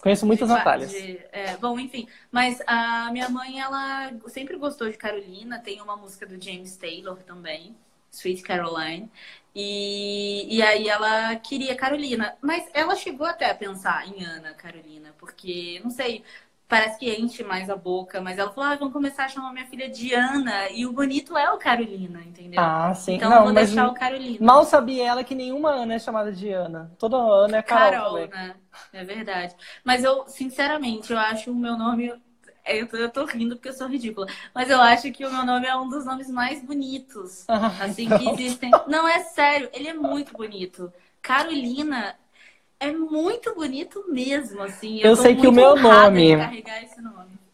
Conheço 0.00 0.24
muitas 0.26 0.48
de- 0.48 0.54
Natálias. 0.54 0.90
de- 0.90 1.18
é, 1.32 1.56
bom, 1.56 1.78
enfim. 1.78 2.06
Mas 2.30 2.62
a 2.66 3.10
minha 3.10 3.28
mãe, 3.28 3.58
ela 3.60 4.12
sempre 4.28 4.56
gostou 4.56 4.88
de 4.88 4.96
Carolina. 4.96 5.58
Tem 5.58 5.80
uma 5.80 5.96
música 5.96 6.24
do 6.26 6.40
James 6.42 6.76
Taylor 6.76 7.16
também, 7.24 7.74
Sweet 8.14 8.42
Caroline. 8.42 9.10
E, 9.54 10.46
e 10.56 10.62
aí 10.62 10.88
ela 10.88 11.36
queria 11.36 11.76
Carolina. 11.76 12.36
Mas 12.42 12.68
ela 12.74 12.96
chegou 12.96 13.26
até 13.26 13.50
a 13.50 13.54
pensar 13.54 14.06
em 14.08 14.24
Ana 14.24 14.52
Carolina, 14.54 15.14
porque, 15.18 15.80
não 15.84 15.90
sei, 15.90 16.24
parece 16.68 16.98
que 16.98 17.08
enche 17.14 17.44
mais 17.44 17.70
a 17.70 17.76
boca. 17.76 18.20
Mas 18.20 18.38
ela 18.38 18.52
falou, 18.52 18.70
ah, 18.70 18.76
vamos 18.76 18.92
começar 18.92 19.24
a 19.26 19.28
chamar 19.28 19.52
minha 19.52 19.66
filha 19.66 19.88
de 19.88 20.12
Ana. 20.14 20.68
E 20.70 20.86
o 20.86 20.92
bonito 20.92 21.36
é 21.36 21.50
o 21.52 21.58
Carolina, 21.58 22.22
entendeu? 22.22 22.62
Ah, 22.62 22.94
sim. 22.94 23.14
Então 23.14 23.30
Não, 23.30 23.38
eu 23.38 23.44
vou 23.44 23.52
deixar 23.52 23.88
o 23.88 23.94
Carolina. 23.94 24.44
mal 24.44 24.64
sabia 24.64 25.06
ela 25.06 25.24
que 25.24 25.34
nenhuma 25.34 25.70
Ana 25.70 25.94
é 25.94 25.98
chamada 25.98 26.32
de 26.32 26.50
Ana. 26.50 26.92
Toda 26.98 27.16
Ana 27.16 27.58
é 27.58 27.62
Carol, 27.62 28.12
Carol, 28.12 28.28
né? 28.28 28.56
É 28.92 29.04
verdade. 29.04 29.54
Mas 29.84 30.04
eu, 30.04 30.26
sinceramente, 30.28 31.12
eu 31.12 31.18
acho 31.18 31.50
o 31.50 31.54
meu 31.54 31.76
nome. 31.76 32.12
Eu 32.66 32.88
tô, 32.88 32.96
eu 32.96 33.10
tô 33.10 33.24
rindo 33.26 33.56
porque 33.56 33.68
eu 33.68 33.72
sou 33.74 33.86
ridícula. 33.88 34.26
Mas 34.54 34.70
eu 34.70 34.80
acho 34.80 35.12
que 35.12 35.24
o 35.24 35.30
meu 35.30 35.44
nome 35.44 35.66
é 35.66 35.76
um 35.76 35.88
dos 35.88 36.04
nomes 36.04 36.30
mais 36.30 36.62
bonitos. 36.62 37.44
Ah, 37.48 37.84
Assim, 37.84 38.08
não. 38.08 38.18
que 38.18 38.28
existem. 38.30 38.70
Não, 38.88 39.06
é 39.06 39.20
sério, 39.20 39.68
ele 39.72 39.88
é 39.88 39.94
muito 39.94 40.32
bonito. 40.32 40.92
Carolina 41.20 42.16
é 42.80 42.90
muito 42.92 43.54
bonito 43.54 44.04
mesmo, 44.08 44.62
assim. 44.62 45.00
Eu 45.00 45.14
tô 45.16 45.22
sei 45.22 45.36
que 45.36 45.46
o 45.46 45.52
meu 45.52 45.76
nome- 45.76 46.36
nome. 46.36 46.54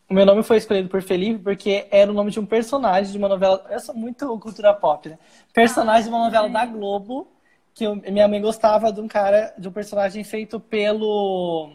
O 0.09 0.15
meu 0.15 0.27
nome 0.27 0.43
foi 0.43 0.57
escolhido 0.57 0.89
por 0.89 1.03
Felipe 1.03 1.39
porque 1.43 1.87
era 1.91 2.11
o 2.11 2.15
nome 2.15 2.31
de 2.33 2.41
um 2.41 2.47
personagem 2.47 3.13
de 3.13 3.19
uma 3.19 3.29
novela. 3.29 3.65
Eu 3.71 3.79
sou 3.79 3.95
muito 3.95 4.27
cultura 4.39 4.75
pop, 4.75 5.09
né? 5.09 5.19
Personagem 5.53 6.05
de 6.05 6.09
uma 6.09 6.25
novela 6.25 6.49
da 6.49 6.67
Globo. 6.67 7.29
Que 7.73 7.85
eu- 7.85 7.95
minha 7.97 8.27
mãe 8.27 8.41
gostava 8.41 8.93
de 8.93 9.01
um 9.01 9.07
cara, 9.07 9.55
de 9.57 9.69
um 9.69 9.73
personagem 9.73 10.25
feito 10.25 10.59
pelo 10.59 11.73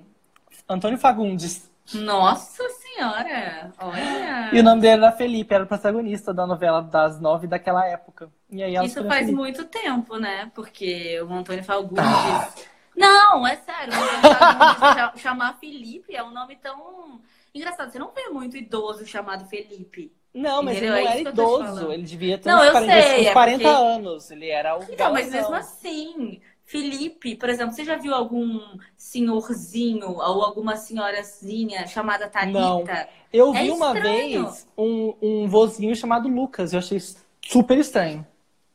Antônio 0.68 0.98
Fagundes. 0.98 1.70
Nossa 1.94 2.63
senhora! 2.96 3.72
Olha! 3.80 4.50
E 4.54 4.60
o 4.60 4.64
nome 4.64 4.82
dele 4.82 5.04
era 5.04 5.12
Felipe, 5.12 5.54
era 5.54 5.64
o 5.64 5.68
protagonista 5.68 6.34
da 6.34 6.48
novela 6.48 6.82
das 6.82 7.20
nove 7.20 7.48
daquela 7.48 7.86
época. 7.88 8.30
E 8.50 8.64
aí 8.64 8.74
Isso 8.86 9.04
faz 9.06 9.20
Felipe. 9.22 9.34
muito 9.36 9.66
tempo, 9.66 10.18
né? 10.18 10.52
Porque 10.56 11.20
o 11.22 11.34
Antônio 11.34 11.64
Fagundes. 11.64 12.04
Não, 12.96 13.46
é 13.46 13.56
sério. 13.58 13.94
O 13.94 13.98
Antônio 13.98 14.36
Fagundes 14.38 14.80
cha- 14.80 15.14
chamar 15.18 15.58
Felipe 15.60 16.16
é 16.16 16.24
um 16.24 16.32
nome 16.32 16.56
tão 16.56 17.20
engraçado. 17.54 17.92
Você 17.92 18.00
não 18.00 18.12
vê 18.12 18.30
muito 18.30 18.56
idoso 18.56 19.06
chamado 19.06 19.46
Felipe. 19.48 20.12
Não, 20.34 20.62
mas 20.62 20.78
Entendeu? 20.78 20.96
ele 20.98 21.04
não 21.06 21.12
É 21.12 21.20
era 21.22 21.30
idoso. 21.30 21.92
Ele 21.92 22.04
devia 22.04 22.38
ter 22.38 22.50
Não, 22.50 22.60
uns 22.60 22.66
eu 22.66 22.72
40, 22.74 23.02
sei, 23.02 23.22
uns 23.22 23.28
é 23.28 23.34
40 23.34 23.58
porque- 23.64 23.68
anos. 23.84 24.32
Ele 24.32 24.50
era 24.50 24.78
o 24.78 24.84
Então, 24.84 25.14
mas 25.14 25.30
galãzão. 25.30 25.52
mesmo 25.52 25.56
assim, 25.56 26.42
Felipe, 26.65 27.36
por 27.36 27.50
exemplo, 27.50 27.74
você 27.74 27.86
já 27.86 27.95
viu 27.98 28.13
algum 28.13 28.60
senhorzinho 28.98 30.07
ou 30.10 30.22
alguma 30.43 30.75
senhorazinha 30.77 31.86
chamada 31.88 32.29
Thalita? 32.29 32.91
Não. 32.91 33.07
Eu 33.31 33.53
É 33.53 33.63
vi 33.63 33.72
uma 33.72 33.95
vez 33.95 34.67
um, 34.77 35.15
um 35.22 35.48
vozinho 35.50 35.95
chamado 35.95 36.27
Lucas. 36.29 36.74
Eu 36.74 36.79
achei 36.79 37.00
super 37.45 37.77
estranho. 37.77 38.25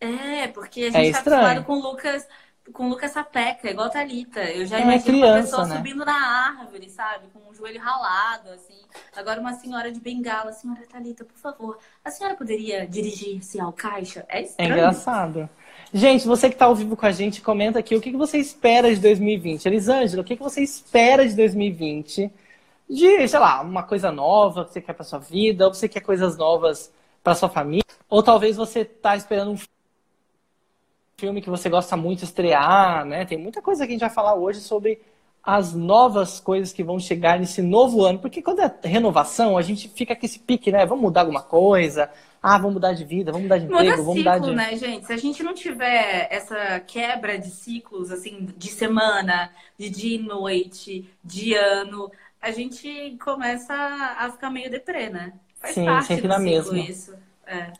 É, 0.00 0.48
porque 0.48 0.82
a 0.84 0.90
gente 0.90 1.00
É 1.00 1.06
tá 1.10 1.18
estranho. 1.18 1.20
acostumado 1.20 1.64
com 1.64 1.74
o 1.74 1.80
Lucas, 1.82 2.26
com 2.72 2.88
Lucas 2.88 3.12
Sapeca, 3.12 3.70
igual 3.70 3.90
Thalita. 3.90 4.40
Eu 4.50 4.64
já 4.66 4.80
É 4.80 4.80
imagino 4.80 5.16
uma 5.16 5.28
criança, 5.28 5.30
pessoa 5.30 5.64
né? 5.64 5.88
subindo 5.88 6.04
na 6.04 6.14
árvore, 6.58 6.88
sabe? 6.90 7.28
Com 7.30 7.48
o 7.50 7.54
joelho 7.54 7.80
ralado, 7.80 8.50
assim. 8.50 8.80
Agora 9.14 9.40
uma 9.40 9.52
senhora 9.54 9.92
de 9.92 10.00
bengala, 10.00 10.52
senhora 10.52 10.86
Thalita, 10.86 11.24
por 11.24 11.36
favor, 11.36 11.78
a 12.04 12.10
senhora 12.10 12.34
poderia 12.36 12.86
dirigir-se 12.86 13.60
ao 13.60 13.72
caixa? 13.72 14.24
É 14.28 14.40
É 14.56 14.66
estranho. 14.66 14.66
engraçado. 14.68 15.48
Gente, 15.92 16.26
você 16.26 16.48
que 16.48 16.54
está 16.54 16.66
ao 16.66 16.74
vivo 16.74 16.96
com 16.96 17.04
a 17.04 17.10
gente, 17.10 17.42
comenta 17.42 17.80
aqui 17.80 17.96
o 17.96 18.00
que 18.00 18.12
que 18.12 18.16
você 18.16 18.38
espera 18.38 18.94
de 18.94 19.00
2020. 19.00 19.66
Elisângela, 19.66 20.22
o 20.22 20.24
que 20.24 20.36
que 20.36 20.42
você 20.42 20.62
espera 20.62 21.26
de 21.26 21.34
2020? 21.34 22.30
De, 22.88 23.28
sei 23.28 23.38
lá, 23.40 23.60
uma 23.60 23.82
coisa 23.82 24.12
nova 24.12 24.64
que 24.64 24.72
você 24.72 24.80
quer 24.80 24.92
para 24.92 25.04
sua 25.04 25.18
vida, 25.18 25.66
ou 25.66 25.74
você 25.74 25.88
quer 25.88 26.00
coisas 26.00 26.36
novas 26.36 26.92
para 27.24 27.34
sua 27.34 27.48
família, 27.48 27.84
ou 28.08 28.22
talvez 28.22 28.56
você 28.56 28.84
tá 28.84 29.16
esperando 29.16 29.50
um 29.52 29.58
filme 31.18 31.42
que 31.42 31.50
você 31.50 31.68
gosta 31.68 31.96
muito 31.96 32.24
estrear, 32.24 33.04
né? 33.04 33.24
Tem 33.26 33.36
muita 33.36 33.60
coisa 33.60 33.84
que 33.84 33.90
a 33.90 33.94
gente 33.94 34.00
vai 34.00 34.10
falar 34.10 34.34
hoje 34.34 34.60
sobre 34.60 35.00
as 35.42 35.74
novas 35.74 36.38
coisas 36.38 36.72
que 36.72 36.84
vão 36.84 36.98
chegar 36.98 37.38
nesse 37.38 37.62
novo 37.62 38.04
ano, 38.04 38.18
porque 38.18 38.42
quando 38.42 38.60
é 38.60 38.74
renovação, 38.84 39.56
a 39.56 39.62
gente 39.62 39.88
fica 39.88 40.14
com 40.14 40.26
esse 40.26 40.38
pique, 40.38 40.70
né? 40.70 40.84
Vamos 40.84 41.02
mudar 41.02 41.22
alguma 41.22 41.42
coisa, 41.42 42.10
ah, 42.42 42.58
vamos 42.58 42.74
mudar 42.74 42.92
de 42.92 43.04
vida, 43.04 43.32
vamos 43.32 43.44
mudar 43.44 43.58
de 43.58 43.64
Muda 43.64 43.74
emprego, 43.76 43.90
ciclo, 43.90 44.04
vamos 44.04 44.18
mudar 44.18 44.38
de. 44.38 44.54
né, 44.54 44.76
gente? 44.76 45.06
Se 45.06 45.12
a 45.12 45.16
gente 45.16 45.42
não 45.42 45.54
tiver 45.54 46.28
essa 46.30 46.80
quebra 46.80 47.38
de 47.38 47.50
ciclos, 47.50 48.10
assim, 48.10 48.48
de 48.56 48.68
semana, 48.68 49.50
de 49.78 49.90
dia 49.90 50.16
e 50.16 50.22
noite, 50.22 51.08
de 51.24 51.54
ano, 51.54 52.10
a 52.40 52.50
gente 52.50 53.16
começa 53.22 53.74
a 53.74 54.30
ficar 54.30 54.50
meio 54.50 54.70
deprê, 54.70 55.10
né? 55.10 55.32
Faz 55.60 55.74
Sim, 55.74 55.84
parte 55.84 56.06
sempre 56.06 56.22
do 56.22 56.28
na 56.28 56.38
ciclo 56.38 56.72
mesma. 56.72 56.78
isso. 56.78 57.14
É. 57.46 57.72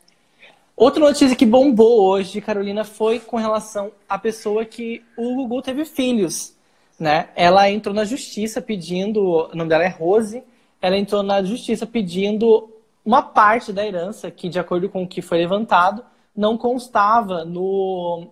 Outra 0.75 0.99
notícia 0.99 1.35
que 1.35 1.45
bombou 1.45 2.09
hoje 2.09 2.41
Carolina 2.41 2.83
foi 2.83 3.19
com 3.19 3.37
relação 3.37 3.91
à 4.07 4.17
pessoa 4.17 4.65
que 4.65 5.03
o 5.15 5.35
Gugu 5.35 5.61
teve 5.61 5.85
filhos, 5.85 6.55
né? 7.01 7.29
Ela 7.35 7.67
entrou 7.69 7.95
na 7.95 8.05
justiça 8.05 8.61
pedindo, 8.61 9.23
o 9.51 9.55
nome 9.55 9.69
dela 9.69 9.83
é 9.83 9.87
Rose, 9.87 10.43
ela 10.79 10.95
entrou 10.97 11.23
na 11.23 11.41
justiça 11.43 11.87
pedindo 11.87 12.69
uma 13.03 13.23
parte 13.23 13.73
da 13.73 13.83
herança 13.85 14.29
que, 14.29 14.47
de 14.47 14.59
acordo 14.59 14.87
com 14.87 15.01
o 15.03 15.07
que 15.07 15.19
foi 15.21 15.39
levantado, 15.39 16.05
não 16.35 16.57
constava 16.59 17.43
no, 17.43 18.27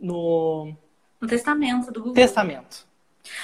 no 0.00 0.72
No 1.20 1.28
testamento 1.28 1.92
do 1.92 2.00
Gugu. 2.02 2.14
testamento. 2.14 2.86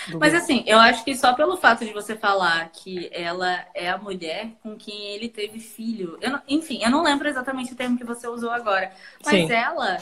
do 0.07 0.19
Mas 0.19 0.33
Gugu. 0.33 0.45
assim, 0.45 0.65
eu 0.67 0.79
acho 0.79 1.05
que 1.05 1.15
só 1.17 1.35
pelo 1.35 1.57
fato 1.59 1.85
de 1.85 1.93
você 1.93 2.17
falar 2.17 2.69
que 2.71 3.11
ela 3.13 3.67
é 3.75 3.91
a 3.91 3.99
mulher 3.99 4.53
com 4.63 4.77
quem 4.77 5.09
ele 5.15 5.29
teve 5.29 5.61
filho. 5.61 6.19
eu 6.23 6.31
não- 6.31 6.43
enfim, 6.49 6.81
eu 6.83 6.91
não 6.91 7.03
lembro 7.03 7.29
exatamente 7.29 7.73
o 7.73 7.77
termo 7.77 7.99
que 7.99 8.05
você 8.05 8.27
usou 8.29 8.51
agora. 8.51 8.93
Mas 9.25 9.47
Sim. 9.47 9.53
ela, 9.53 9.99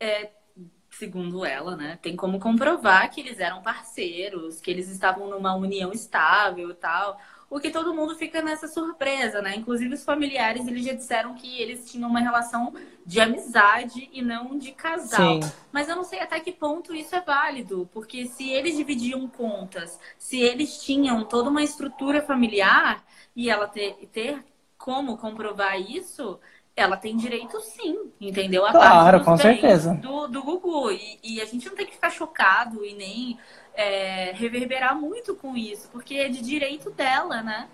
é, 0.00 0.30
segundo 1.02 1.44
ela, 1.44 1.74
né, 1.74 1.98
tem 2.00 2.14
como 2.14 2.38
comprovar 2.38 3.10
que 3.10 3.20
eles 3.20 3.40
eram 3.40 3.60
parceiros, 3.60 4.60
que 4.60 4.70
eles 4.70 4.88
estavam 4.88 5.28
numa 5.28 5.52
união 5.52 5.90
estável 5.90 6.70
e 6.70 6.74
tal. 6.74 7.18
O 7.50 7.58
que 7.58 7.70
todo 7.70 7.92
mundo 7.92 8.14
fica 8.14 8.40
nessa 8.40 8.68
surpresa, 8.68 9.42
né? 9.42 9.56
Inclusive 9.56 9.92
os 9.92 10.04
familiares, 10.04 10.66
eles 10.66 10.86
já 10.86 10.94
disseram 10.94 11.34
que 11.34 11.60
eles 11.60 11.90
tinham 11.90 12.08
uma 12.08 12.20
relação 12.20 12.72
de 13.04 13.20
amizade 13.20 14.08
e 14.12 14.22
não 14.22 14.56
de 14.56 14.70
casal. 14.70 15.42
Sim. 15.42 15.52
Mas 15.72 15.88
eu 15.88 15.96
não 15.96 16.04
sei 16.04 16.20
até 16.20 16.38
que 16.38 16.52
ponto 16.52 16.94
isso 16.94 17.14
é 17.16 17.20
válido, 17.20 17.90
porque 17.92 18.26
se 18.26 18.48
eles 18.48 18.76
dividiam 18.76 19.26
contas, 19.28 19.98
se 20.16 20.40
eles 20.40 20.82
tinham 20.82 21.24
toda 21.24 21.50
uma 21.50 21.64
estrutura 21.64 22.22
familiar 22.22 23.04
e 23.34 23.50
ela 23.50 23.66
ter, 23.66 23.96
ter 24.12 24.42
como 24.78 25.18
comprovar 25.18 25.78
isso, 25.78 26.38
ela 26.74 26.96
tem 26.96 27.16
direito 27.16 27.60
sim, 27.60 28.10
entendeu? 28.20 28.64
A 28.64 28.70
Claro, 28.70 29.22
com 29.24 29.36
certeza. 29.36 29.94
Do, 29.94 30.26
do 30.26 30.42
Gugu. 30.42 30.90
E, 30.90 31.18
e 31.22 31.40
a 31.40 31.44
gente 31.44 31.68
não 31.68 31.76
tem 31.76 31.86
que 31.86 31.94
ficar 31.94 32.10
chocado 32.10 32.84
e 32.84 32.94
nem 32.94 33.38
é, 33.74 34.32
reverberar 34.32 34.98
muito 34.98 35.34
com 35.34 35.56
isso, 35.56 35.88
porque 35.92 36.14
é 36.14 36.28
de 36.28 36.42
direito 36.42 36.90
dela, 36.90 37.42
né? 37.42 37.68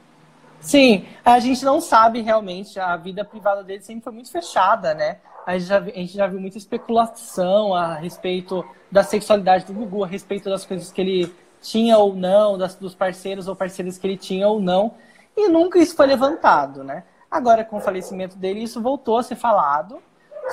Sim, 0.60 1.06
a 1.24 1.38
gente 1.38 1.64
não 1.64 1.80
sabe 1.80 2.20
realmente, 2.20 2.80
a 2.80 2.96
vida 2.96 3.24
privada 3.24 3.62
dele 3.62 3.82
sempre 3.82 4.02
foi 4.02 4.12
muito 4.12 4.30
fechada, 4.30 4.92
né? 4.92 5.18
A 5.46 5.56
gente, 5.56 5.68
já, 5.68 5.78
a 5.78 5.82
gente 5.84 6.14
já 6.14 6.26
viu 6.26 6.40
muita 6.40 6.58
especulação 6.58 7.72
a 7.72 7.94
respeito 7.94 8.64
da 8.90 9.04
sexualidade 9.04 9.64
do 9.64 9.72
Gugu, 9.72 10.02
a 10.02 10.06
respeito 10.06 10.50
das 10.50 10.66
coisas 10.66 10.90
que 10.90 11.00
ele 11.00 11.34
tinha 11.62 11.96
ou 11.96 12.14
não, 12.14 12.58
das, 12.58 12.74
dos 12.74 12.94
parceiros 12.94 13.46
ou 13.46 13.54
parceiras 13.54 13.96
que 13.98 14.06
ele 14.06 14.16
tinha 14.16 14.48
ou 14.48 14.60
não, 14.60 14.94
e 15.36 15.48
nunca 15.48 15.78
isso 15.78 15.94
foi 15.94 16.06
levantado, 16.06 16.82
né? 16.82 17.04
Agora, 17.30 17.64
com 17.64 17.76
o 17.76 17.80
falecimento 17.80 18.36
dele, 18.36 18.62
isso 18.62 18.80
voltou 18.80 19.18
a 19.18 19.22
ser 19.22 19.36
falado, 19.36 20.02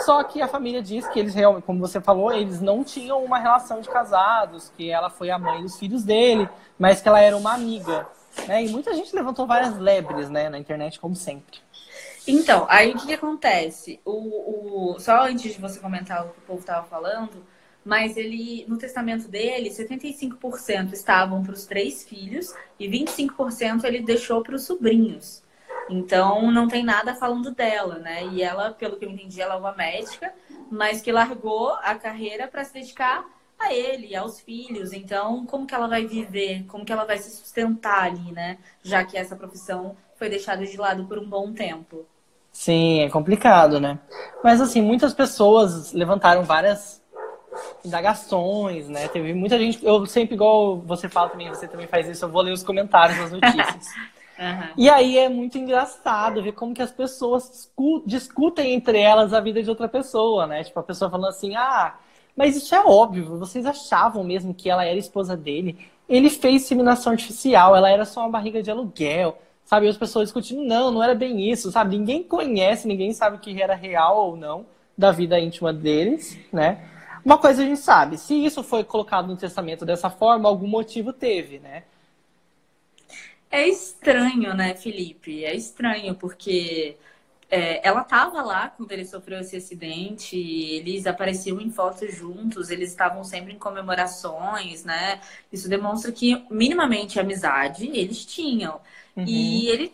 só 0.03 0.23
que 0.23 0.41
a 0.41 0.47
família 0.47 0.81
diz 0.81 1.07
que 1.07 1.19
eles 1.19 1.33
realmente, 1.33 1.63
como 1.63 1.79
você 1.79 2.01
falou, 2.01 2.33
eles 2.33 2.59
não 2.59 2.83
tinham 2.83 3.23
uma 3.23 3.39
relação 3.39 3.79
de 3.79 3.89
casados, 3.89 4.71
que 4.75 4.89
ela 4.89 5.09
foi 5.09 5.29
a 5.29 5.39
mãe 5.39 5.61
dos 5.61 5.79
filhos 5.79 6.03
dele, 6.03 6.49
mas 6.77 7.01
que 7.01 7.07
ela 7.07 7.21
era 7.21 7.37
uma 7.37 7.53
amiga. 7.53 8.05
Né? 8.47 8.65
E 8.65 8.69
muita 8.69 8.93
gente 8.93 9.15
levantou 9.15 9.47
várias 9.47 9.77
lebres 9.77 10.29
né, 10.29 10.49
na 10.49 10.59
internet, 10.59 10.99
como 10.99 11.15
sempre. 11.15 11.59
Então, 12.27 12.65
aí 12.67 12.91
o 12.91 12.97
que, 12.97 13.05
que 13.05 13.13
acontece? 13.13 13.99
O, 14.03 14.93
o, 14.95 14.99
só 14.99 15.25
antes 15.25 15.53
de 15.53 15.61
você 15.61 15.79
comentar 15.79 16.25
o 16.25 16.29
que 16.29 16.39
o 16.39 16.41
povo 16.41 16.59
estava 16.59 16.85
falando, 16.87 17.45
mas 17.83 18.17
ele, 18.17 18.65
no 18.67 18.77
testamento 18.77 19.27
dele, 19.27 19.69
75% 19.69 20.91
estavam 20.91 21.43
para 21.43 21.53
os 21.53 21.65
três 21.65 22.03
filhos 22.03 22.53
e 22.79 22.89
25% 22.89 23.83
ele 23.83 24.01
deixou 24.01 24.41
para 24.41 24.55
os 24.55 24.63
sobrinhos. 24.63 25.44
Então, 25.89 26.51
não 26.51 26.67
tem 26.67 26.83
nada 26.83 27.15
falando 27.15 27.51
dela, 27.51 27.99
né? 27.99 28.25
E 28.25 28.41
ela, 28.41 28.71
pelo 28.71 28.97
que 28.97 29.05
eu 29.05 29.09
entendi, 29.09 29.41
ela 29.41 29.55
é 29.55 29.57
uma 29.57 29.73
médica, 29.73 30.33
mas 30.71 31.01
que 31.01 31.11
largou 31.11 31.73
a 31.83 31.95
carreira 31.95 32.47
para 32.47 32.63
se 32.63 32.73
dedicar 32.73 33.25
a 33.59 33.73
ele, 33.73 34.15
aos 34.15 34.39
filhos. 34.39 34.93
Então, 34.93 35.45
como 35.45 35.65
que 35.67 35.75
ela 35.75 35.87
vai 35.87 36.05
viver? 36.05 36.65
Como 36.67 36.83
que 36.83 36.91
ela 36.91 37.05
vai 37.05 37.17
se 37.17 37.29
sustentar 37.31 38.03
ali, 38.03 38.31
né? 38.31 38.57
Já 38.83 39.03
que 39.03 39.17
essa 39.17 39.35
profissão 39.35 39.95
foi 40.15 40.29
deixada 40.29 40.65
de 40.65 40.77
lado 40.77 41.05
por 41.05 41.19
um 41.19 41.27
bom 41.27 41.53
tempo. 41.53 42.05
Sim, 42.51 43.01
é 43.01 43.09
complicado, 43.09 43.79
né? 43.79 43.99
Mas 44.43 44.61
assim, 44.61 44.81
muitas 44.81 45.13
pessoas 45.13 45.91
levantaram 45.91 46.43
várias 46.43 47.03
indagações, 47.83 48.87
né? 48.87 49.07
Teve 49.07 49.33
muita 49.33 49.57
gente. 49.59 49.85
Eu 49.85 50.05
sempre, 50.05 50.35
igual 50.35 50.77
você 50.77 51.09
fala 51.09 51.29
também, 51.29 51.49
você 51.49 51.67
também 51.67 51.87
faz 51.87 52.07
isso, 52.07 52.25
eu 52.25 52.29
vou 52.29 52.41
ler 52.41 52.53
os 52.53 52.63
comentários 52.63 53.17
das 53.17 53.31
notícias. 53.31 53.85
uhum. 54.39 54.69
E 54.77 54.89
aí 54.89 55.17
é 55.17 55.29
muito 55.29 55.57
engraçado 55.57 56.41
ver 56.41 56.53
como 56.53 56.73
que 56.73 56.81
as 56.81 56.91
pessoas 56.91 57.71
discutem 58.05 58.73
entre 58.73 58.99
elas 58.99 59.33
a 59.33 59.39
vida 59.39 59.61
de 59.61 59.69
outra 59.69 59.87
pessoa, 59.87 60.47
né? 60.47 60.63
Tipo, 60.63 60.79
a 60.79 60.83
pessoa 60.83 61.09
falando 61.09 61.29
assim, 61.29 61.55
ah, 61.55 61.95
mas 62.35 62.55
isso 62.55 62.75
é 62.75 62.83
óbvio, 62.83 63.37
vocês 63.37 63.65
achavam 63.65 64.23
mesmo 64.23 64.53
que 64.53 64.69
ela 64.69 64.85
era 64.85 64.97
esposa 64.97 65.37
dele? 65.37 65.77
Ele 66.07 66.29
fez 66.29 66.63
inseminação 66.63 67.13
artificial, 67.13 67.75
ela 67.75 67.89
era 67.89 68.05
só 68.05 68.21
uma 68.21 68.29
barriga 68.29 68.61
de 68.61 68.69
aluguel, 68.69 69.37
sabe? 69.63 69.85
E 69.85 69.89
as 69.89 69.97
pessoas 69.97 70.25
discutindo, 70.25 70.63
não, 70.63 70.91
não 70.91 71.01
era 71.01 71.15
bem 71.15 71.49
isso, 71.49 71.71
sabe? 71.71 71.97
Ninguém 71.97 72.23
conhece, 72.23 72.87
ninguém 72.87 73.13
sabe 73.13 73.37
o 73.37 73.39
que 73.39 73.61
era 73.61 73.73
real 73.73 74.29
ou 74.29 74.35
não 74.35 74.65
da 74.97 75.11
vida 75.11 75.39
íntima 75.39 75.73
deles, 75.73 76.37
né? 76.51 76.89
Uma 77.23 77.37
coisa 77.39 77.63
a 77.63 77.65
gente 77.65 77.79
sabe, 77.79 78.17
se 78.17 78.35
isso 78.45 78.61
foi 78.61 78.83
colocado 78.83 79.27
no 79.27 79.35
testamento 79.35 79.83
dessa 79.83 80.11
forma, 80.11 80.47
algum 80.47 80.67
motivo 80.67 81.11
teve, 81.11 81.57
né? 81.59 81.83
É 83.55 83.69
estranho, 83.69 84.53
né, 84.53 84.75
Felipe? 84.75 85.45
É 85.45 85.55
estranho, 85.55 86.13
porque 86.13 86.97
é, 87.49 87.87
ela 87.87 88.01
estava 88.01 88.41
lá 88.41 88.67
quando 88.67 88.91
ele 88.91 89.05
sofreu 89.05 89.39
esse 89.39 89.55
acidente, 89.55 90.37
eles 90.37 91.07
apareciam 91.07 91.61
em 91.61 91.71
fotos 91.71 92.13
juntos, 92.13 92.69
eles 92.69 92.89
estavam 92.89 93.23
sempre 93.23 93.53
em 93.53 93.57
comemorações, 93.57 94.83
né? 94.83 95.21
Isso 95.53 95.69
demonstra 95.69 96.11
que 96.11 96.45
minimamente 96.51 97.17
amizade 97.17 97.87
eles 97.93 98.25
tinham. 98.25 98.81
Uhum. 99.15 99.23
E 99.25 99.69
ele, 99.69 99.93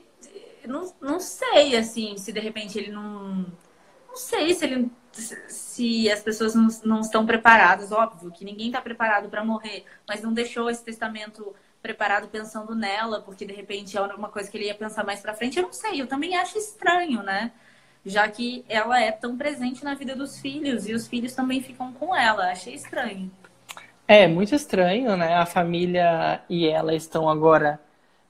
não, 0.65 0.91
não 0.99 1.19
sei, 1.19 1.77
assim, 1.77 2.17
se 2.17 2.31
de 2.31 2.39
repente 2.39 2.79
ele 2.79 2.91
não. 2.91 3.45
Não 4.07 4.15
sei 4.15 4.55
se 4.55 4.65
ele. 4.65 4.89
Se 5.47 6.09
as 6.09 6.23
pessoas 6.23 6.55
não, 6.55 6.67
não 6.83 7.01
estão 7.01 7.27
preparadas, 7.27 7.91
óbvio 7.91 8.31
que 8.31 8.43
ninguém 8.43 8.67
está 8.67 8.81
preparado 8.81 9.29
para 9.29 9.45
morrer, 9.45 9.85
mas 10.07 10.23
não 10.23 10.33
deixou 10.33 10.67
esse 10.67 10.83
testamento 10.83 11.53
preparado 11.81 12.27
pensando 12.27 12.75
nela, 12.75 13.21
porque 13.21 13.45
de 13.45 13.53
repente 13.53 13.97
é 13.97 14.01
uma 14.01 14.29
coisa 14.29 14.49
que 14.49 14.57
ele 14.57 14.65
ia 14.65 14.75
pensar 14.75 15.03
mais 15.03 15.19
para 15.19 15.33
frente. 15.33 15.57
Eu 15.57 15.63
não 15.63 15.73
sei, 15.73 16.01
eu 16.01 16.07
também 16.07 16.35
acho 16.35 16.57
estranho, 16.57 17.23
né? 17.23 17.51
Já 18.05 18.27
que 18.27 18.65
ela 18.67 18.99
é 18.99 19.11
tão 19.11 19.37
presente 19.37 19.83
na 19.83 19.93
vida 19.93 20.15
dos 20.15 20.39
filhos 20.39 20.87
e 20.87 20.93
os 20.93 21.07
filhos 21.07 21.33
também 21.33 21.61
ficam 21.61 21.91
com 21.93 22.15
ela. 22.15 22.51
Achei 22.51 22.73
estranho. 22.73 23.31
É, 24.07 24.27
muito 24.27 24.53
estranho, 24.53 25.15
né? 25.15 25.35
A 25.35 25.45
família 25.45 26.41
e 26.49 26.67
ela 26.67 26.93
estão 26.93 27.29
agora 27.29 27.79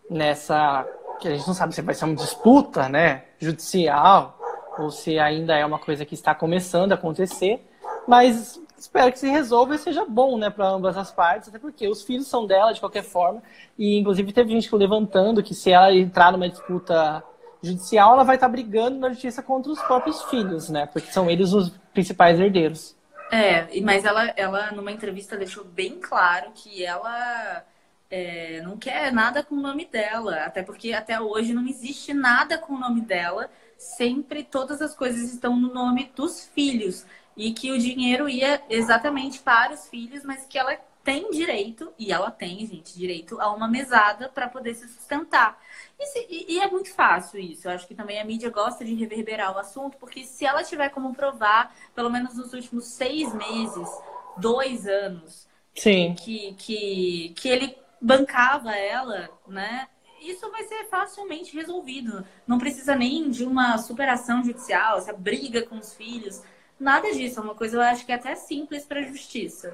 nessa. 0.10 0.86
que 1.20 1.28
a 1.28 1.32
gente 1.32 1.48
não 1.48 1.54
sabe 1.54 1.74
se 1.74 1.82
vai 1.82 1.96
ser 1.96 2.06
uma 2.06 2.16
disputa, 2.16 2.88
né? 2.88 3.24
Judicial, 3.40 4.38
ou 4.78 4.92
se 4.92 5.18
ainda 5.18 5.58
é 5.58 5.66
uma 5.66 5.80
coisa 5.80 6.06
que 6.06 6.14
está 6.14 6.36
começando 6.36 6.92
a 6.92 6.96
acontecer. 6.96 7.66
Mas 8.08 8.61
espero 8.82 9.12
que 9.12 9.20
se 9.20 9.30
resolva 9.30 9.76
e 9.76 9.80
seja 9.80 10.06
bom, 10.06 10.38
né, 10.38 10.50
para 10.50 10.68
ambas 10.68 10.98
as 10.98 11.12
partes, 11.12 11.50
até 11.50 11.60
porque 11.60 11.88
os 11.88 12.04
filhos 12.04 12.28
são 12.28 12.46
dela 12.46 12.74
de 12.74 12.80
qualquer 12.80 13.04
forma. 13.04 13.42
E 13.78 13.98
inclusive 14.00 14.34
teve 14.34 14.52
gente 14.52 14.74
levantando 14.76 15.44
que 15.44 15.54
se 15.54 15.72
ela 15.72 15.94
entrar 15.94 16.32
numa 16.32 16.50
disputa 16.50 17.24
judicial, 17.62 18.14
ela 18.14 18.24
vai 18.24 18.36
estar 18.36 18.50
brigando 18.50 18.98
na 18.98 19.10
justiça 19.10 19.44
contra 19.44 19.72
os 19.72 19.82
próprios 19.84 20.24
filhos, 20.24 20.70
né? 20.70 20.88
Porque 20.88 21.12
são 21.12 21.30
eles 21.30 21.54
os 21.54 21.70
principais 21.94 22.40
herdeiros. 22.40 22.96
É, 23.32 23.80
mas 23.82 24.04
ela, 24.04 24.34
ela 24.36 24.72
numa 24.72 24.92
entrevista 24.92 25.38
deixou 25.38 25.64
bem 25.64 26.00
claro 26.00 26.52
que 26.54 26.84
ela 26.84 27.64
é, 28.10 28.62
não 28.62 28.78
quer 28.78 29.14
nada 29.14 29.44
com 29.44 29.56
o 29.56 29.62
nome 29.62 29.86
dela, 29.86 30.44
até 30.44 30.64
porque 30.64 30.92
até 30.92 31.22
hoje 31.22 31.54
não 31.54 31.66
existe 31.68 32.14
nada 32.14 32.58
com 32.58 32.74
o 32.74 32.80
nome 32.80 33.02
dela. 33.02 33.50
Sempre 33.78 34.44
todas 34.44 34.82
as 34.82 34.96
coisas 34.96 35.34
estão 35.34 35.56
no 35.56 35.74
nome 35.74 36.12
dos 36.16 36.46
filhos 36.54 37.06
e 37.42 37.52
que 37.52 37.72
o 37.72 37.80
dinheiro 37.80 38.30
ia 38.30 38.62
exatamente 38.70 39.40
para 39.40 39.74
os 39.74 39.88
filhos, 39.90 40.24
mas 40.24 40.46
que 40.46 40.60
ela 40.60 40.78
tem 41.04 41.32
direito, 41.32 41.92
e 41.98 42.12
ela 42.12 42.30
tem, 42.30 42.64
gente, 42.68 42.96
direito 42.96 43.42
a 43.42 43.52
uma 43.52 43.68
mesada 43.68 44.30
para 44.30 44.48
poder 44.48 44.76
se 44.76 44.88
sustentar. 44.88 45.60
E, 46.00 46.06
se, 46.06 46.28
e, 46.30 46.54
e, 46.54 46.60
é 46.60 46.70
muito 46.70 46.94
fácil 46.94 47.40
isso. 47.40 47.68
Eu 47.68 47.72
acho 47.72 47.88
que 47.88 47.96
também 47.96 48.22
a 48.22 48.24
mídia 48.26 48.52
gosta 48.52 48.86
de 48.86 48.94
reverberar 48.94 49.56
o 49.56 49.58
assunto, 49.58 49.98
porque 49.98 50.24
se 50.24 50.46
ela 50.46 50.64
tiver 50.64 50.90
como 50.90 51.16
provar, 51.16 51.76
pelo 51.96 52.12
menos 52.12 52.36
nos 52.36 52.54
últimos 52.54 52.86
seis 52.86 53.34
meses, 53.34 53.90
dois 54.38 54.86
anos, 54.86 55.50
Sim. 55.74 56.14
Que, 56.14 56.54
que, 56.54 57.34
que 57.36 57.50
ele 57.50 57.76
bancava 58.00 58.76
ela, 58.76 59.30
né? 59.48 59.88
Isso 60.22 60.52
vai 60.52 60.64
ser 60.66 60.86
facilmente 60.90 61.56
resolvido. 61.56 62.24
Não 62.46 62.60
precisa 62.60 62.96
nem 62.96 63.32
de 63.32 63.44
uma 63.44 63.80
superação 63.80 64.44
judicial, 64.44 65.00
essa 65.00 65.14
briga 65.14 65.64
com 65.64 65.80
os 65.80 65.96
filhos. 65.96 66.44
Nada 66.82 67.14
disso, 67.14 67.40
é 67.40 67.44
uma 67.44 67.54
coisa 67.54 67.78
eu 67.78 67.82
acho 67.82 68.04
que 68.04 68.12
é 68.12 68.16
até 68.16 68.34
simples 68.34 68.84
para 68.86 69.02
a 69.02 69.04
justiça. 69.04 69.72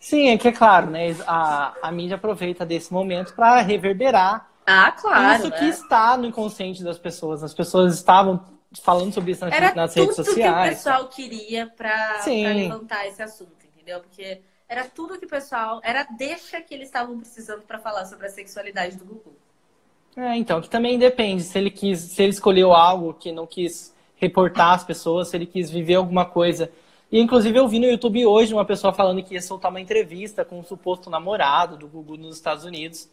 Sim, 0.00 0.28
é 0.30 0.38
que 0.38 0.48
é 0.48 0.52
claro, 0.52 0.88
né? 0.90 1.14
A, 1.26 1.74
a 1.82 1.92
mídia 1.92 2.16
aproveita 2.16 2.64
desse 2.64 2.90
momento 2.90 3.34
para 3.34 3.60
reverberar 3.60 4.50
ah, 4.66 4.90
claro, 4.90 5.34
isso 5.36 5.50
né? 5.50 5.58
que 5.58 5.64
está 5.66 6.16
no 6.16 6.26
inconsciente 6.26 6.82
das 6.82 6.98
pessoas. 6.98 7.42
As 7.42 7.52
pessoas 7.52 7.94
estavam 7.94 8.42
falando 8.82 9.12
sobre 9.12 9.32
isso 9.32 9.44
nas, 9.44 9.54
Era 9.54 9.74
nas 9.74 9.94
redes 9.94 10.16
sociais. 10.16 10.38
Era 10.38 10.54
tudo 10.54 10.62
que 10.62 10.68
o 10.68 10.76
pessoal 10.76 11.08
queria 11.08 11.66
para 11.66 12.24
levantar 12.26 13.06
esse 13.06 13.22
assunto, 13.22 13.66
entendeu? 13.74 14.00
Porque 14.00 14.40
era 14.66 14.84
tudo 14.84 15.18
que 15.18 15.26
o 15.26 15.28
pessoal. 15.28 15.80
Era 15.84 16.04
deixa 16.04 16.60
que 16.62 16.74
eles 16.74 16.88
estavam 16.88 17.18
precisando 17.18 17.62
para 17.62 17.78
falar 17.78 18.06
sobre 18.06 18.26
a 18.26 18.30
sexualidade 18.30 18.96
do 18.96 19.04
Gugu. 19.04 19.36
É, 20.16 20.34
então, 20.36 20.62
que 20.62 20.70
também 20.70 20.98
depende. 20.98 21.42
Se 21.42 21.58
ele 21.58 21.70
quis, 21.70 22.00
se 22.00 22.22
ele 22.22 22.32
escolheu 22.32 22.72
algo 22.72 23.12
que 23.12 23.30
não 23.30 23.46
quis 23.46 23.94
reportar 24.16 24.72
as 24.72 24.84
pessoas, 24.84 25.28
se 25.28 25.36
ele 25.36 25.46
quis 25.46 25.70
viver 25.70 25.94
alguma 25.94 26.24
coisa. 26.24 26.70
E 27.10 27.20
inclusive 27.20 27.58
eu 27.58 27.68
vi 27.68 27.78
no 27.78 27.86
YouTube 27.86 28.26
hoje 28.26 28.52
uma 28.52 28.64
pessoa 28.64 28.92
falando 28.92 29.22
que 29.22 29.34
ia 29.34 29.42
soltar 29.42 29.70
uma 29.70 29.80
entrevista 29.80 30.44
com 30.44 30.58
um 30.58 30.64
suposto 30.64 31.08
namorado 31.08 31.76
do 31.76 31.86
Gugu 31.86 32.16
nos 32.16 32.36
Estados 32.36 32.64
Unidos. 32.64 33.08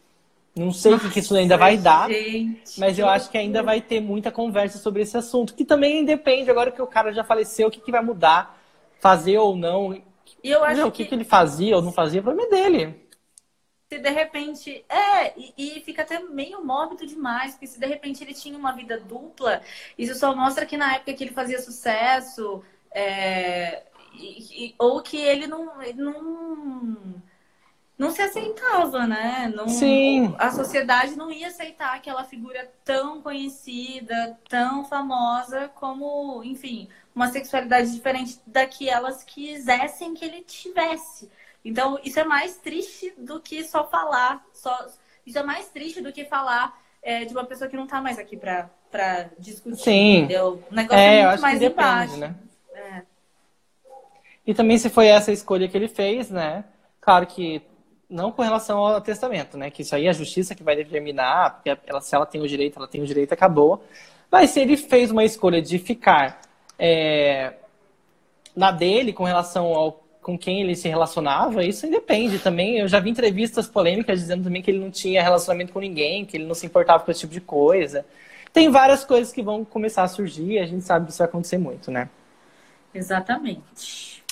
Não 0.56 0.72
sei 0.72 0.94
o 0.94 1.00
que, 1.00 1.10
que 1.10 1.20
isso 1.20 1.36
ainda 1.36 1.58
vai 1.58 1.78
dar, 1.78 2.10
gente, 2.10 2.80
mas 2.80 3.00
eu 3.00 3.10
acho 3.10 3.30
que 3.32 3.38
ainda 3.38 3.64
vai 3.64 3.82
ter 3.82 4.00
muita 4.00 4.32
conversa 4.32 4.78
sobre 4.78 5.02
esse 5.02 5.18
assunto, 5.18 5.56
que 5.56 5.66
também 5.66 6.06
depende, 6.06 6.52
agora 6.52 6.72
que 6.72 6.82
o 6.82 6.86
cara 6.86 7.12
já 7.12 7.24
faleceu, 7.24 7.70
o 7.70 7.72
que, 7.72 7.82
que 7.82 7.92
vai 7.92 8.04
mudar, 8.04 8.62
fazer 9.00 9.40
ou 9.40 9.56
não. 9.56 9.96
E 10.44 10.52
eu 10.52 10.64
acho 10.64 10.82
não, 10.82 10.92
que... 10.92 11.02
o 11.02 11.06
que, 11.06 11.10
que 11.10 11.16
ele 11.16 11.24
fazia 11.24 11.76
ou 11.76 11.82
não 11.82 11.92
fazia, 11.92 12.20
o 12.20 12.24
problema 12.24 12.48
é 12.48 12.52
dele 12.52 13.03
se 13.94 14.00
de 14.00 14.10
repente. 14.10 14.86
É, 14.90 15.38
e, 15.38 15.54
e, 15.58 15.82
fica 15.82 16.02
até 16.02 16.20
meio 16.20 16.64
mórbido 16.64 17.06
demais, 17.06 17.52
porque 17.54 17.68
se 17.68 17.80
de 17.80 17.86
repente 17.86 18.24
ele 18.24 18.34
tinha 18.34 18.58
uma 18.58 18.72
vida 18.72 19.00
dupla, 19.00 19.62
isso 19.98 20.16
só 20.16 20.36
mostra 20.36 20.66
que 20.66 20.78
na 20.78 20.96
época 20.96 21.14
que 21.14 21.24
ele 21.24 21.34
fazia 21.34 21.62
sucesso, 21.62 22.64
é, 22.92 23.84
e, 24.14 24.68
e, 24.68 24.76
ou 24.78 25.02
que 25.02 25.18
ele 25.18 25.48
não. 25.48 25.72
Não 25.96 27.24
não 27.96 28.10
se 28.10 28.24
aceitava, 28.24 29.06
né? 29.06 29.54
Não, 29.56 29.70
Sim. 29.70 30.36
A 30.40 30.52
sociedade 30.52 31.16
não 31.16 31.32
ia 31.32 31.48
aceitar 31.48 31.96
aquela 31.96 32.24
figura 32.24 32.70
tão 32.84 33.22
conhecida, 33.22 34.38
tão 34.50 34.84
famosa, 34.84 35.70
como, 35.76 36.44
enfim, 36.44 36.90
uma 37.16 37.28
sexualidade 37.28 37.94
diferente 37.94 38.42
da 38.48 38.66
que 38.66 38.90
elas 38.90 39.24
quisessem 39.24 40.16
que 40.16 40.26
ele 40.26 40.42
tivesse. 40.42 41.30
Então, 41.64 42.00
isso 42.04 42.20
é 42.20 42.24
mais 42.24 42.58
triste 42.58 43.14
do 43.18 43.40
que 43.40 43.64
só 43.64 43.86
falar. 43.86 44.46
Só, 44.54 44.88
isso 45.26 45.38
é 45.38 45.44
mais 45.44 45.70
triste 45.70 46.02
do 46.02 46.12
que 46.12 46.26
falar 46.26 46.78
é, 47.02 47.26
de 47.26 47.34
uma 47.34 47.46
pessoa 47.46 47.70
que 47.70 47.78
não 47.78 47.88
tá 47.88 48.02
mais 48.02 48.20
aqui 48.20 48.36
pra, 48.36 48.70
pra 48.92 49.30
discutir, 49.40 49.84
Sim. 49.84 50.18
entendeu? 50.18 50.62
O 50.70 50.76
negócio 50.76 51.00
É, 51.00 51.20
é, 51.20 51.28
muito 51.28 51.42
mais 51.42 51.60
depende, 51.60 51.82
embaixo. 51.82 52.18
né? 52.18 52.36
É. 52.74 53.02
E 54.46 54.54
também 54.54 54.78
se 54.78 54.90
foi 54.90 55.08
essa 55.08 55.32
escolha 55.32 55.68
que 55.68 55.78
ele 55.78 55.88
fez, 55.88 56.30
né? 56.30 56.66
Claro 57.00 57.26
que 57.26 57.62
não 58.10 58.32
com 58.32 58.42
relação 58.42 58.78
ao 58.80 59.02
testamento, 59.02 59.58
né? 59.58 59.72
Que 59.72 59.82
isso 59.82 59.96
aí 59.96 60.06
é 60.06 60.10
a 60.10 60.14
justiça 60.14 60.54
que 60.54 60.64
vai 60.64 60.76
determinar, 60.76 61.56
porque 61.56 61.78
ela, 61.86 62.02
se 62.02 62.14
ela 62.14 62.26
tem 62.26 62.42
o 62.42 62.48
direito, 62.48 62.78
ela 62.78 62.88
tem 62.88 63.02
o 63.02 63.06
direito, 63.06 63.32
acabou. 63.34 63.84
Mas 64.30 64.50
se 64.50 64.60
ele 64.60 64.76
fez 64.76 65.12
uma 65.12 65.24
escolha 65.24 65.62
de 65.62 65.80
ficar 65.80 66.42
é, 66.78 67.54
na 68.56 68.72
dele 68.72 69.14
com 69.14 69.24
relação 69.24 69.74
ao 69.74 70.03
com 70.24 70.38
quem 70.38 70.62
ele 70.62 70.76
se 70.76 70.88
relacionava, 70.88 71.64
isso 71.64 71.86
independe 71.86 72.40
também. 72.40 72.80
Eu 72.80 72.88
já 72.88 73.00
vi 73.00 73.10
entrevistas 73.10 73.68
polêmicas 73.68 74.20
dizendo 74.20 74.46
também 74.46 74.62
que 74.62 74.72
ele 74.72 74.80
não 74.80 74.90
tinha 74.90 75.22
relacionamento 75.22 75.74
com 75.74 75.80
ninguém, 75.80 76.26
que 76.26 76.38
ele 76.38 76.46
não 76.46 76.56
se 76.56 76.66
importava 76.66 77.04
com 77.04 77.12
esse 77.12 77.20
tipo 77.20 77.34
de 77.34 77.42
coisa. 77.42 78.06
Tem 78.52 78.70
várias 78.70 79.04
coisas 79.04 79.34
que 79.34 79.44
vão 79.44 79.66
começar 79.66 80.04
a 80.04 80.08
surgir 80.08 80.54
e 80.54 80.60
a 80.60 80.66
gente 80.66 80.84
sabe 80.84 81.06
que 81.06 81.12
isso 81.12 81.20
vai 81.20 81.28
acontecer 81.28 81.58
muito, 81.58 81.92
né? 81.92 82.10
Exatamente. 82.94 84.24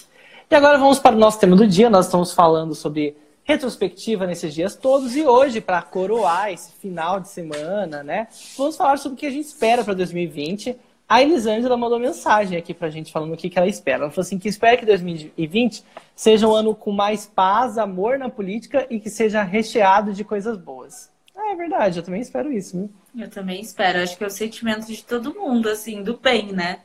E 0.49 0.55
agora 0.55 0.77
vamos 0.77 0.99
para 0.99 1.15
o 1.15 1.19
nosso 1.19 1.39
tema 1.39 1.55
do 1.55 1.67
dia. 1.67 1.89
Nós 1.89 2.05
estamos 2.05 2.33
falando 2.33 2.73
sobre 2.73 3.15
retrospectiva 3.43 4.27
nesses 4.27 4.53
dias 4.53 4.75
todos 4.75 5.15
e 5.15 5.23
hoje, 5.23 5.59
para 5.59 5.81
coroar 5.81 6.51
esse 6.51 6.71
final 6.73 7.19
de 7.19 7.29
semana, 7.29 8.03
né? 8.03 8.27
Vamos 8.57 8.77
falar 8.77 8.97
sobre 8.97 9.15
o 9.15 9.19
que 9.19 9.25
a 9.25 9.31
gente 9.31 9.45
espera 9.45 9.83
para 9.83 9.93
2020. 9.93 10.77
A 11.11 11.21
Elisângela 11.21 11.75
mandou 11.75 11.99
mensagem 11.99 12.57
aqui 12.57 12.73
pra 12.73 12.89
gente 12.89 13.11
falando 13.11 13.33
o 13.33 13.35
que, 13.35 13.49
que 13.49 13.59
ela 13.59 13.67
espera. 13.67 14.03
Ela 14.03 14.11
falou 14.11 14.21
assim 14.21 14.39
que 14.39 14.47
espera 14.47 14.77
que 14.77 14.85
2020 14.85 15.83
seja 16.15 16.47
um 16.47 16.55
ano 16.55 16.73
com 16.73 16.93
mais 16.93 17.25
paz, 17.25 17.77
amor 17.77 18.17
na 18.17 18.29
política 18.29 18.87
e 18.89 18.97
que 18.97 19.09
seja 19.09 19.43
recheado 19.43 20.13
de 20.13 20.23
coisas 20.23 20.57
boas. 20.57 21.11
Ah, 21.35 21.51
é 21.51 21.55
verdade, 21.57 21.99
eu 21.99 22.03
também 22.03 22.21
espero 22.21 22.49
isso, 22.49 22.77
viu? 22.77 22.89
Eu 23.25 23.29
também 23.29 23.59
espero. 23.59 23.99
Acho 23.99 24.17
que 24.17 24.23
é 24.23 24.27
o 24.27 24.31
sentimento 24.31 24.87
de 24.87 25.03
todo 25.03 25.35
mundo, 25.35 25.67
assim, 25.67 26.01
do 26.01 26.15
bem, 26.15 26.53
né? 26.53 26.79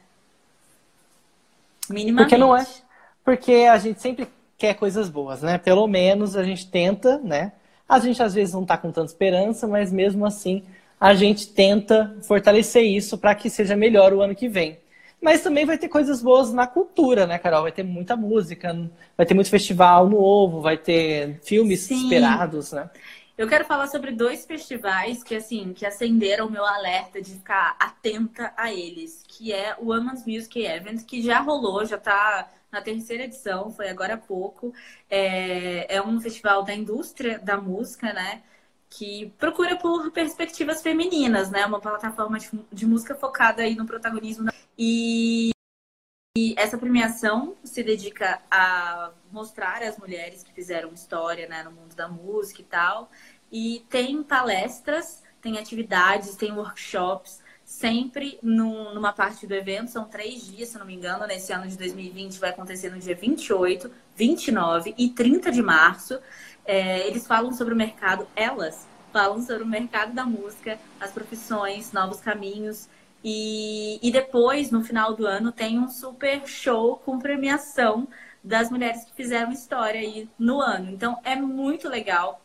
Minimamente. 1.89 2.31
Porque 2.31 2.37
não 2.37 2.57
é. 2.57 2.67
Porque 3.25 3.53
a 3.71 3.79
gente 3.79 4.03
sempre 4.03 4.27
quer 4.59 4.75
coisas 4.75 5.09
boas, 5.09 5.41
né? 5.41 5.57
Pelo 5.57 5.87
menos 5.87 6.35
a 6.35 6.43
gente 6.43 6.69
tenta, 6.69 7.19
né? 7.19 7.53
A 7.89 8.01
gente 8.01 8.21
às 8.21 8.35
vezes 8.35 8.53
não 8.53 8.67
tá 8.67 8.77
com 8.77 8.91
tanta 8.91 9.07
esperança, 9.07 9.69
mas 9.69 9.93
mesmo 9.93 10.27
assim 10.27 10.65
a 11.01 11.15
gente 11.15 11.49
tenta 11.49 12.17
fortalecer 12.23 12.83
isso 12.83 13.19
para 13.19 13.35
que 13.35 13.51
seja 13.51 13.77
melhor 13.77 14.13
o 14.13 14.23
ano 14.23 14.35
que 14.35 14.49
vem. 14.49 14.79
Mas 15.21 15.43
também 15.43 15.65
vai 15.65 15.79
ter 15.79 15.89
coisas 15.89 16.23
boas 16.23 16.53
na 16.53 16.67
cultura, 16.67 17.27
né, 17.27 17.39
Carol? 17.39 17.63
Vai 17.63 17.73
ter 17.73 17.83
muita 17.83 18.17
música, 18.17 18.75
vai 19.17 19.27
ter 19.27 19.35
muito 19.35 19.51
festival 19.51 20.09
novo, 20.09 20.61
vai 20.61 20.77
ter 20.77 21.41
filmes 21.43 21.81
Sim. 21.81 22.05
esperados, 22.05 22.73
né? 22.73 22.91
Eu 23.37 23.47
quero 23.47 23.67
falar 23.67 23.87
sobre 23.89 24.13
dois 24.13 24.47
festivais 24.47 25.23
que, 25.23 25.35
assim, 25.35 25.75
que 25.75 25.85
acenderam 25.85 26.47
o 26.47 26.51
meu 26.51 26.65
alerta 26.65 27.21
de 27.21 27.33
ficar 27.33 27.77
atenta 27.79 28.53
a 28.57 28.73
eles, 28.73 29.23
que 29.29 29.53
é 29.53 29.77
o 29.79 29.91
Women's 29.91 30.25
Music 30.27 30.59
Event, 30.59 31.05
que 31.05 31.21
já 31.21 31.41
rolou, 31.41 31.85
já 31.85 31.99
tá 31.99 32.49
na 32.73 32.81
terceira 32.81 33.25
edição, 33.25 33.71
foi 33.71 33.89
agora 33.91 34.15
há 34.15 34.19
pouco. 34.19 34.73
É, 35.11 35.97
é 35.97 36.03
um 36.03 36.19
festival 36.19 36.63
da 36.63 36.75
indústria 36.75 37.39
da 37.39 37.59
música, 37.59 38.11
né? 38.13 38.43
Que 38.97 39.31
procura 39.39 39.77
por 39.77 40.11
perspectivas 40.11 40.81
femininas, 40.81 41.51
né? 41.51 41.67
Uma 41.67 41.79
plataforma 41.79 42.39
de, 42.39 42.49
de 42.73 42.87
música 42.87 43.15
focada 43.15 43.61
aí 43.61 43.75
no 43.75 43.85
protagonismo. 43.85 44.51
E, 44.79 45.51
e 46.35 46.55
essa 46.57 46.79
premiação 46.79 47.55
se 47.63 47.83
dedica 47.83 48.41
a 48.51 49.11
mostrar 49.31 49.83
as 49.83 49.99
mulheres 49.99 50.43
que 50.43 50.51
fizeram 50.51 50.95
história 50.95 51.47
né, 51.47 51.63
no 51.63 51.73
mundo 51.73 51.95
da 51.95 52.09
música 52.09 52.63
e 52.63 52.65
tal. 52.65 53.11
E 53.53 53.85
tem 53.91 54.23
palestras, 54.23 55.23
tem 55.43 55.59
atividades, 55.59 56.35
tem 56.35 56.53
workshops, 56.53 57.43
sempre 57.67 58.39
num, 58.43 58.95
numa 58.95 59.13
parte 59.13 59.47
do 59.47 59.53
evento. 59.53 59.91
São 59.91 60.07
três 60.07 60.47
dias, 60.47 60.71
se 60.71 60.79
não 60.79 60.87
me 60.87 60.95
engano. 60.95 61.27
Nesse 61.27 61.53
ano 61.53 61.69
de 61.69 61.77
2020 61.77 62.39
vai 62.39 62.49
acontecer 62.49 62.89
no 62.89 62.99
dia 62.99 63.15
28, 63.15 63.91
29 64.15 64.95
e 64.97 65.11
30 65.11 65.53
de 65.53 65.61
março. 65.61 66.19
É, 66.67 67.07
eles 67.07 67.27
falam 67.27 67.53
sobre 67.53 67.75
o 67.75 67.77
mercado, 67.77 68.27
elas 68.35 68.87
falam 69.13 69.41
sobre 69.41 69.63
o 69.63 69.67
mercado 69.67 70.13
da 70.13 70.25
música, 70.25 70.79
as 71.01 71.11
profissões, 71.13 71.93
novos 71.93 72.21
caminhos. 72.21 72.89
E, 73.25 73.99
e 74.07 74.11
depois, 74.13 74.71
no 74.71 74.85
final 74.85 75.15
do 75.15 75.27
ano, 75.27 75.51
tem 75.53 75.79
um 75.79 75.89
super 75.89 76.47
show 76.47 76.97
com 77.05 77.19
premiação 77.19 78.07
das 78.43 78.71
mulheres 78.71 79.05
que 79.05 79.13
fizeram 79.15 79.51
história 79.51 80.01
aí 80.01 80.29
no 80.39 80.61
ano. 80.61 80.91
Então 80.91 81.19
é 81.25 81.35
muito 81.35 81.89
legal. 81.89 82.41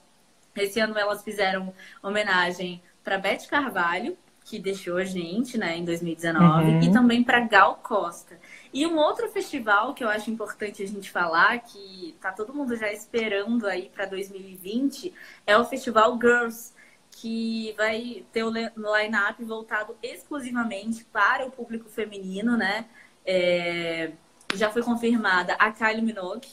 Esse 0.56 0.80
ano 0.80 0.98
elas 0.98 1.24
fizeram 1.24 1.74
homenagem 2.02 2.82
para 3.04 3.18
Beth 3.18 3.48
Carvalho, 3.50 4.18
que 4.44 4.58
deixou 4.58 4.98
a 4.98 5.04
gente, 5.06 5.58
né, 5.58 5.78
em 5.78 5.86
2019, 5.86 6.72
Uhum. 6.72 6.82
e 6.82 6.92
também 6.92 7.24
para 7.24 7.40
Gal 7.42 7.80
Costa. 7.84 8.40
E 8.74 8.88
um 8.88 8.98
outro 8.98 9.30
festival 9.30 9.94
que 9.94 10.04
eu 10.04 10.10
acho 10.10 10.32
importante 10.32 10.82
a 10.82 10.88
gente 10.88 11.12
falar, 11.12 11.60
que 11.60 12.16
tá 12.22 12.32
todo 12.32 12.54
mundo 12.54 12.76
já 12.76 12.92
esperando 12.92 13.68
aí 13.68 13.90
para 13.90 14.06
2020, 14.06 15.14
é 15.46 15.58
o 15.58 15.66
Festival 15.66 16.18
Girls, 16.20 16.74
que 17.12 17.74
vai 17.78 18.26
ter 18.32 18.44
o 18.44 18.50
line-up 18.50 19.44
voltado 19.44 19.98
exclusivamente 20.02 21.04
para 21.06 21.46
o 21.46 21.52
público 21.52 21.90
feminino, 21.90 22.56
né? 22.56 22.86
É, 23.26 24.12
já 24.56 24.70
foi 24.72 24.82
confirmada 24.84 25.54
a 25.56 25.72
Kylie 25.72 26.02
Minogue. 26.02 26.48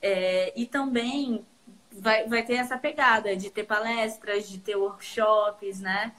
É, 0.00 0.52
e 0.56 0.66
também 0.66 1.46
vai, 1.92 2.26
vai 2.26 2.42
ter 2.42 2.54
essa 2.54 2.76
pegada 2.76 3.36
de 3.36 3.50
ter 3.50 3.64
palestras, 3.64 4.48
de 4.48 4.58
ter 4.58 4.76
workshops, 4.76 5.80
né? 5.80 6.12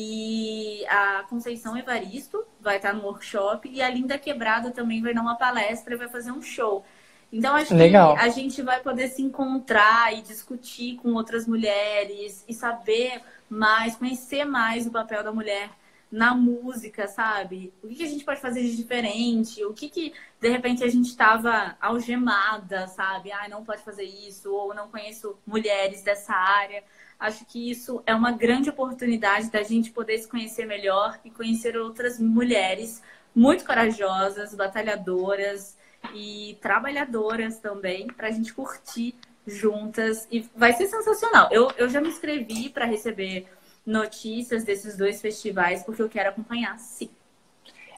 E 0.00 0.86
a 0.86 1.24
Conceição 1.28 1.76
Evaristo 1.76 2.44
vai 2.60 2.76
estar 2.76 2.92
no 2.92 3.02
workshop 3.02 3.68
e 3.68 3.82
a 3.82 3.90
Linda 3.90 4.16
Quebrada 4.16 4.70
também 4.70 5.02
vai 5.02 5.12
dar 5.12 5.22
uma 5.22 5.34
palestra 5.34 5.92
e 5.92 5.96
vai 5.96 6.08
fazer 6.08 6.30
um 6.30 6.40
show. 6.40 6.84
Então 7.32 7.56
acho 7.56 7.74
Legal. 7.74 8.14
que 8.14 8.20
a 8.20 8.28
gente 8.28 8.62
vai 8.62 8.78
poder 8.78 9.08
se 9.08 9.22
encontrar 9.22 10.16
e 10.16 10.22
discutir 10.22 10.98
com 10.98 11.14
outras 11.14 11.48
mulheres 11.48 12.44
e 12.46 12.54
saber 12.54 13.20
mais, 13.50 13.96
conhecer 13.96 14.44
mais 14.44 14.86
o 14.86 14.92
papel 14.92 15.24
da 15.24 15.32
mulher 15.32 15.68
na 16.10 16.34
música, 16.34 17.06
sabe? 17.06 17.72
O 17.82 17.88
que, 17.88 17.96
que 17.96 18.02
a 18.02 18.08
gente 18.08 18.24
pode 18.24 18.40
fazer 18.40 18.62
de 18.62 18.76
diferente? 18.76 19.64
O 19.64 19.74
que, 19.74 19.88
que 19.88 20.12
de 20.40 20.48
repente 20.48 20.82
a 20.82 20.88
gente 20.88 21.08
estava 21.08 21.76
algemada, 21.80 22.86
sabe? 22.88 23.30
Ah, 23.30 23.48
não 23.48 23.64
pode 23.64 23.82
fazer 23.82 24.04
isso, 24.04 24.52
ou 24.52 24.74
não 24.74 24.88
conheço 24.88 25.36
mulheres 25.46 26.02
dessa 26.02 26.32
área. 26.32 26.82
Acho 27.18 27.44
que 27.44 27.70
isso 27.70 28.02
é 28.06 28.14
uma 28.14 28.32
grande 28.32 28.70
oportunidade 28.70 29.50
da 29.50 29.62
gente 29.62 29.90
poder 29.90 30.18
se 30.18 30.28
conhecer 30.28 30.64
melhor 30.64 31.18
e 31.24 31.30
conhecer 31.30 31.76
outras 31.76 32.18
mulheres 32.18 33.02
muito 33.34 33.64
corajosas, 33.64 34.54
batalhadoras 34.54 35.76
e 36.14 36.56
trabalhadoras 36.60 37.58
também, 37.58 38.06
para 38.06 38.28
a 38.28 38.30
gente 38.30 38.54
curtir 38.54 39.14
juntas. 39.46 40.26
E 40.30 40.48
vai 40.56 40.72
ser 40.72 40.86
sensacional. 40.86 41.48
Eu, 41.50 41.70
eu 41.76 41.88
já 41.88 42.00
me 42.00 42.08
inscrevi 42.08 42.68
para 42.70 42.84
receber 42.84 43.48
notícias 43.88 44.64
desses 44.64 44.96
dois 44.96 45.20
festivais, 45.20 45.82
porque 45.82 46.02
eu 46.02 46.08
quero 46.08 46.28
acompanhar, 46.28 46.78
sim. 46.78 47.08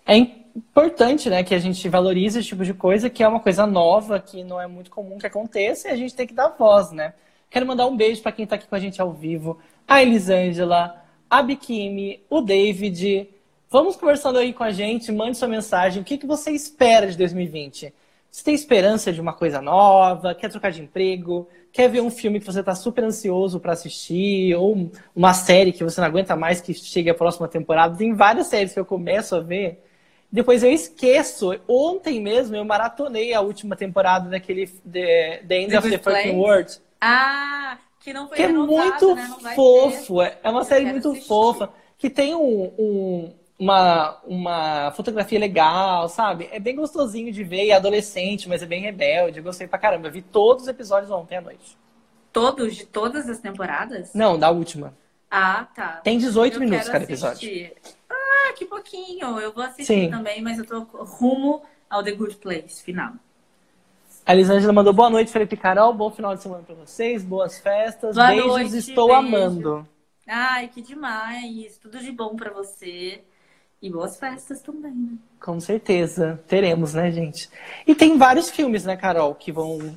É 0.07 0.17
importante, 0.17 1.29
né, 1.29 1.43
que 1.43 1.55
a 1.55 1.59
gente 1.59 1.87
valorize 1.89 2.39
esse 2.39 2.49
tipo 2.49 2.65
de 2.65 2.73
coisa, 2.73 3.11
que 3.11 3.23
é 3.23 3.29
uma 3.29 3.41
coisa 3.41 3.67
nova, 3.67 4.21
que 4.21 4.45
não 4.45 4.61
é 4.61 4.69
muito 4.69 4.91
comum 4.91 5.19
que 5.19 5.27
aconteça, 5.27 5.89
e 5.89 5.91
a 5.91 5.97
gente 5.97 6.15
tem 6.15 6.27
que 6.27 6.33
dar 6.33 6.49
voz, 6.51 6.93
né? 6.93 7.13
Quero 7.51 7.67
mandar 7.67 7.87
um 7.87 7.97
beijo 7.97 8.23
para 8.23 8.31
quem 8.31 8.45
está 8.45 8.55
aqui 8.55 8.69
com 8.69 8.75
a 8.77 8.79
gente 8.79 9.03
ao 9.03 9.13
vivo, 9.13 9.59
a 9.87 10.01
Elisângela, 10.01 11.05
a 11.29 11.43
Bikini, 11.43 12.23
o 12.31 12.41
David. 12.41 13.29
Vamos 13.69 13.97
conversando 13.97 14.39
aí 14.39 14.53
com 14.53 14.63
a 14.63 14.71
gente, 14.71 15.11
mande 15.11 15.37
sua 15.37 15.49
mensagem. 15.49 16.01
O 16.01 16.05
que, 16.05 16.17
que 16.17 16.27
você 16.27 16.53
espera 16.53 17.09
de 17.09 17.17
2020? 17.17 17.93
Você 18.31 18.45
tem 18.45 18.55
esperança 18.55 19.13
de 19.13 19.21
uma 19.21 19.33
coisa 19.33 19.61
nova? 19.61 20.37
Quer 20.37 20.51
trocar 20.51 20.71
de 20.71 20.83
emprego? 20.83 21.49
Quer 21.73 21.89
ver 21.89 22.01
um 22.01 22.11
filme 22.11 22.41
que 22.41 22.47
você 22.47 22.61
está 22.61 22.75
super 22.75 23.05
ansioso 23.05 23.61
para 23.61 23.73
assistir? 23.73 24.55
Ou 24.57 24.91
uma 25.15 25.33
série 25.33 25.73
que 25.73 25.85
você 25.85 26.01
não 26.01 26.09
aguenta 26.09 26.35
mais 26.35 26.61
que 26.61 26.75
chegue 26.75 27.11
a 27.11 27.15
próxima 27.15 27.47
temporada? 27.47 27.97
Tem 27.97 28.13
várias 28.13 28.49
séries 28.49 28.73
que 28.75 28.81
eu 28.81 28.85
começo 28.85 29.37
a 29.37 29.41
ver. 29.41 29.83
Depois 30.33 30.63
eu 30.63 30.71
esqueço. 30.73 31.53
Ontem 31.69 32.21
mesmo 32.21 32.57
eu 32.57 32.65
maratonei 32.65 33.33
a 33.35 33.41
última 33.41 33.77
temporada 33.77 34.29
daquele 34.29 34.67
The, 34.67 35.43
the 35.47 35.59
End 35.61 35.71
The 35.71 35.79
of 35.79 35.91
the? 35.91 35.99
Fucking 35.99 36.37
World. 36.37 36.79
Ah, 37.01 37.79
que 38.01 38.13
não 38.13 38.27
foi 38.29 38.37
Que 38.37 38.43
é 38.45 38.49
muito 38.49 39.15
né? 39.15 39.35
Vai 39.41 39.51
ter. 39.51 39.57
fofo. 39.57 40.23
É 40.23 40.39
uma 40.45 40.61
Eu 40.61 40.65
série 40.65 40.87
muito 40.87 41.11
assistir. 41.11 41.29
fofa. 41.29 41.71
Que 41.99 42.09
tem 42.11 42.35
um, 42.35 42.73
um- 42.79 43.33
uma, 43.61 44.19
uma 44.25 44.91
fotografia 44.93 45.39
legal, 45.39 46.09
sabe? 46.09 46.49
É 46.51 46.59
bem 46.59 46.75
gostosinho 46.75 47.31
de 47.33 47.45
ver. 47.45 47.69
É 47.69 47.73
adolescente, 47.75 48.49
mas 48.49 48.63
é 48.63 48.67
bem 48.67 48.81
rebelde. 48.83 49.39
Eu 49.39 49.45
gostei 49.45 49.69
pra 49.69 49.79
caramba. 49.79 50.09
Eu 50.09 50.13
vi 50.13 50.23
todos 50.23 50.63
os 50.65 50.69
episódios 50.69 51.11
ontem 51.11 51.37
à 51.37 51.41
noite. 51.43 51.77
Todos, 52.33 52.75
de 52.77 52.87
todas 52.87 53.29
as 53.29 53.39
temporadas? 53.41 54.15
Não, 54.15 54.39
da 54.39 54.51
última. 54.51 54.95
Ah, 55.31 55.67
tá. 55.75 56.01
Tem 56.03 56.19
18 56.19 56.55
Eu 56.55 56.61
minutos 56.61 56.89
cada 56.89 57.05
episódio. 57.05 57.37
assistir. 57.37 57.77
Ah, 58.09 58.53
que 58.57 58.65
pouquinho. 58.65 59.39
Eu 59.39 59.53
vou 59.53 59.63
assistir 59.63 59.85
Sim. 59.85 60.11
também, 60.11 60.41
mas 60.43 60.59
eu 60.59 60.67
tô 60.67 60.81
rumo 61.05 61.63
ao 61.89 62.03
The 62.03 62.13
Good 62.13 62.37
Place, 62.37 62.83
final. 62.83 63.13
A 64.25 64.35
Elisângela 64.35 64.73
mandou 64.73 64.93
boa 64.93 65.11
noite, 65.11 65.31
Felipe 65.33 65.57
Carol. 65.57 65.93
Bom 65.93 66.11
final 66.11 66.35
de 66.35 66.43
semana 66.43 66.63
pra 66.63 66.75
vocês. 66.75 67.23
Boas 67.25 67.59
festas. 67.59 68.15
Boa 68.15 68.29
Beijos, 68.29 68.47
noite, 68.47 68.77
estou 68.77 69.09
beijo. 69.09 69.19
amando. 69.19 69.89
Ai, 70.27 70.69
que 70.69 70.81
demais. 70.83 71.77
Tudo 71.79 71.99
de 71.99 72.13
bom 72.13 72.37
para 72.37 72.53
você. 72.53 73.25
E 73.83 73.91
boas 73.91 74.19
festas 74.19 74.61
também, 74.61 74.93
né? 74.93 75.17
Com 75.41 75.59
certeza. 75.59 76.43
Teremos, 76.47 76.93
né, 76.93 77.11
gente? 77.11 77.49
E 77.87 77.95
tem 77.95 78.19
vários 78.19 78.51
filmes, 78.51 78.85
né, 78.85 78.97
Carol, 78.97 79.35
que 79.35 79.51
vão. 79.51 79.97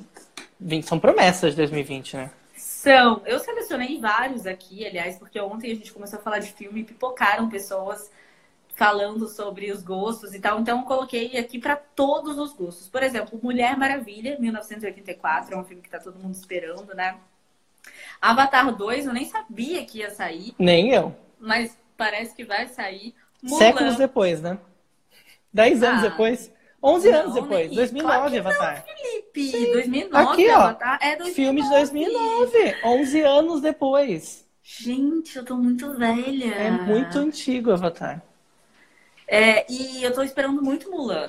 São 0.82 0.98
promessas 0.98 1.50
de 1.50 1.58
2020, 1.58 2.16
né? 2.16 2.30
São. 2.56 3.20
Eu 3.26 3.38
selecionei 3.38 4.00
vários 4.00 4.46
aqui, 4.46 4.86
aliás, 4.86 5.18
porque 5.18 5.38
ontem 5.38 5.70
a 5.70 5.74
gente 5.74 5.92
começou 5.92 6.18
a 6.18 6.22
falar 6.22 6.38
de 6.38 6.52
filme 6.52 6.80
e 6.80 6.84
pipocaram 6.84 7.48
pessoas 7.48 8.10
falando 8.74 9.28
sobre 9.28 9.70
os 9.70 9.82
gostos 9.82 10.34
e 10.34 10.40
tal. 10.40 10.60
Então, 10.60 10.80
eu 10.80 10.84
coloquei 10.84 11.36
aqui 11.36 11.58
para 11.58 11.76
todos 11.76 12.38
os 12.38 12.52
gostos. 12.52 12.88
Por 12.88 13.02
exemplo, 13.02 13.38
Mulher 13.42 13.76
Maravilha, 13.76 14.38
1984, 14.38 15.54
é 15.54 15.58
um 15.58 15.64
filme 15.64 15.82
que 15.82 15.90
tá 15.90 16.00
todo 16.00 16.18
mundo 16.18 16.34
esperando, 16.34 16.94
né? 16.94 17.16
Avatar 18.20 18.74
2, 18.74 19.06
eu 19.06 19.12
nem 19.12 19.26
sabia 19.26 19.84
que 19.84 19.98
ia 19.98 20.10
sair. 20.10 20.54
Nem 20.58 20.90
eu. 20.90 21.14
Mas 21.38 21.78
parece 21.96 22.34
que 22.34 22.44
vai 22.44 22.66
sair. 22.66 23.14
Mulan. 23.44 23.58
Séculos 23.58 23.96
depois, 23.96 24.40
né? 24.40 24.58
Dez 25.52 25.82
anos 25.82 26.02
ah, 26.02 26.08
depois. 26.08 26.50
Onze 26.82 27.08
anos 27.10 27.34
depois. 27.34 27.70
2009, 27.74 28.02
claro 28.02 28.38
Avatar. 28.38 28.84
Não, 28.86 28.96
Felipe. 28.96 29.50
Sim. 29.50 29.72
2009, 29.72 30.32
Aqui, 30.32 30.50
ó, 30.50 30.54
Avatar. 30.56 30.98
É 31.02 31.16
2009. 31.16 31.32
Filme 31.34 31.62
de 31.62 31.68
2009. 31.68 32.76
Onze 32.84 33.20
anos 33.20 33.60
depois. 33.60 34.46
Gente, 34.62 35.36
eu 35.36 35.44
tô 35.44 35.56
muito 35.56 35.94
velha. 35.94 36.54
É 36.54 36.70
muito 36.70 37.18
antigo 37.18 37.70
Avatar. 37.70 38.22
É, 39.28 39.70
e 39.70 40.02
eu 40.02 40.12
tô 40.12 40.22
esperando 40.22 40.62
muito 40.62 40.90
Mulan. 40.90 41.26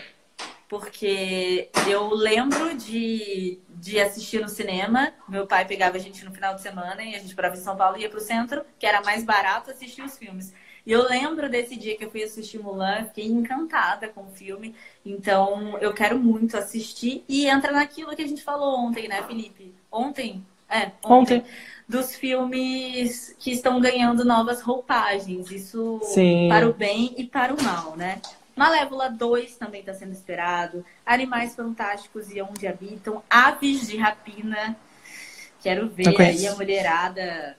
Porque 0.69 1.69
eu 1.87 2.13
lembro 2.13 2.75
de, 2.75 3.59
de 3.69 3.99
assistir 3.99 4.41
no 4.41 4.49
cinema. 4.49 5.13
Meu 5.27 5.45
pai 5.45 5.65
pegava 5.65 5.97
a 5.97 5.99
gente 5.99 6.23
no 6.25 6.31
final 6.31 6.55
de 6.55 6.61
semana 6.61 7.03
e 7.03 7.13
a 7.13 7.19
gente 7.19 7.35
morava 7.35 7.55
em 7.55 7.59
São 7.59 7.75
Paulo 7.75 7.97
e 7.97 8.01
ia 8.01 8.09
pro 8.09 8.19
centro, 8.19 8.65
que 8.79 8.85
era 8.85 9.01
mais 9.01 9.23
barato 9.23 9.69
assistir 9.69 10.01
os 10.01 10.17
filmes. 10.17 10.53
E 10.85 10.91
eu 10.91 11.07
lembro 11.07 11.49
desse 11.49 11.75
dia 11.75 11.97
que 11.97 12.05
eu 12.05 12.11
fui 12.11 12.23
assistir 12.23 12.59
Mulan, 12.59 13.05
fiquei 13.05 13.25
encantada 13.25 14.07
com 14.07 14.21
o 14.21 14.31
filme. 14.31 14.75
Então, 15.03 15.77
eu 15.79 15.93
quero 15.93 16.19
muito 16.19 16.55
assistir. 16.55 17.23
E 17.27 17.47
entra 17.47 17.71
naquilo 17.71 18.15
que 18.15 18.21
a 18.21 18.27
gente 18.27 18.43
falou 18.43 18.77
ontem, 18.79 19.07
né, 19.07 19.23
Felipe? 19.23 19.73
Ontem? 19.91 20.45
É, 20.69 20.91
ontem. 21.03 21.39
ontem. 21.39 21.43
Dos 21.87 22.15
filmes 22.15 23.35
que 23.39 23.51
estão 23.51 23.79
ganhando 23.79 24.23
novas 24.23 24.61
roupagens. 24.61 25.49
Isso 25.49 25.99
Sim. 26.03 26.49
para 26.49 26.69
o 26.69 26.73
bem 26.73 27.13
e 27.17 27.23
para 27.25 27.53
o 27.53 27.63
mal, 27.63 27.95
né? 27.95 28.21
Malévola 28.55 29.09
2 29.09 29.57
também 29.57 29.81
está 29.81 29.93
sendo 29.93 30.13
esperado. 30.13 30.85
Animais 31.05 31.55
Fantásticos 31.55 32.31
e 32.31 32.41
Onde 32.41 32.67
Habitam. 32.67 33.21
Aves 33.29 33.87
de 33.87 33.97
Rapina. 33.97 34.77
Quero 35.61 35.89
ver 35.89 36.21
aí 36.21 36.47
a 36.47 36.55
mulherada 36.55 37.57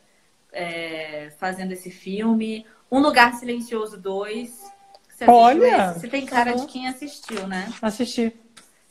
é, 0.52 1.30
fazendo 1.38 1.72
esse 1.72 1.90
filme. 1.90 2.64
Um 2.90 3.00
Lugar 3.00 3.34
Silencioso 3.34 3.96
2. 4.00 4.64
Você 5.08 5.24
Olha! 5.28 5.92
Você 5.94 6.08
tem 6.08 6.26
cara 6.26 6.52
de 6.52 6.66
quem 6.66 6.88
assistiu, 6.88 7.46
né? 7.46 7.72
Assisti. 7.80 8.32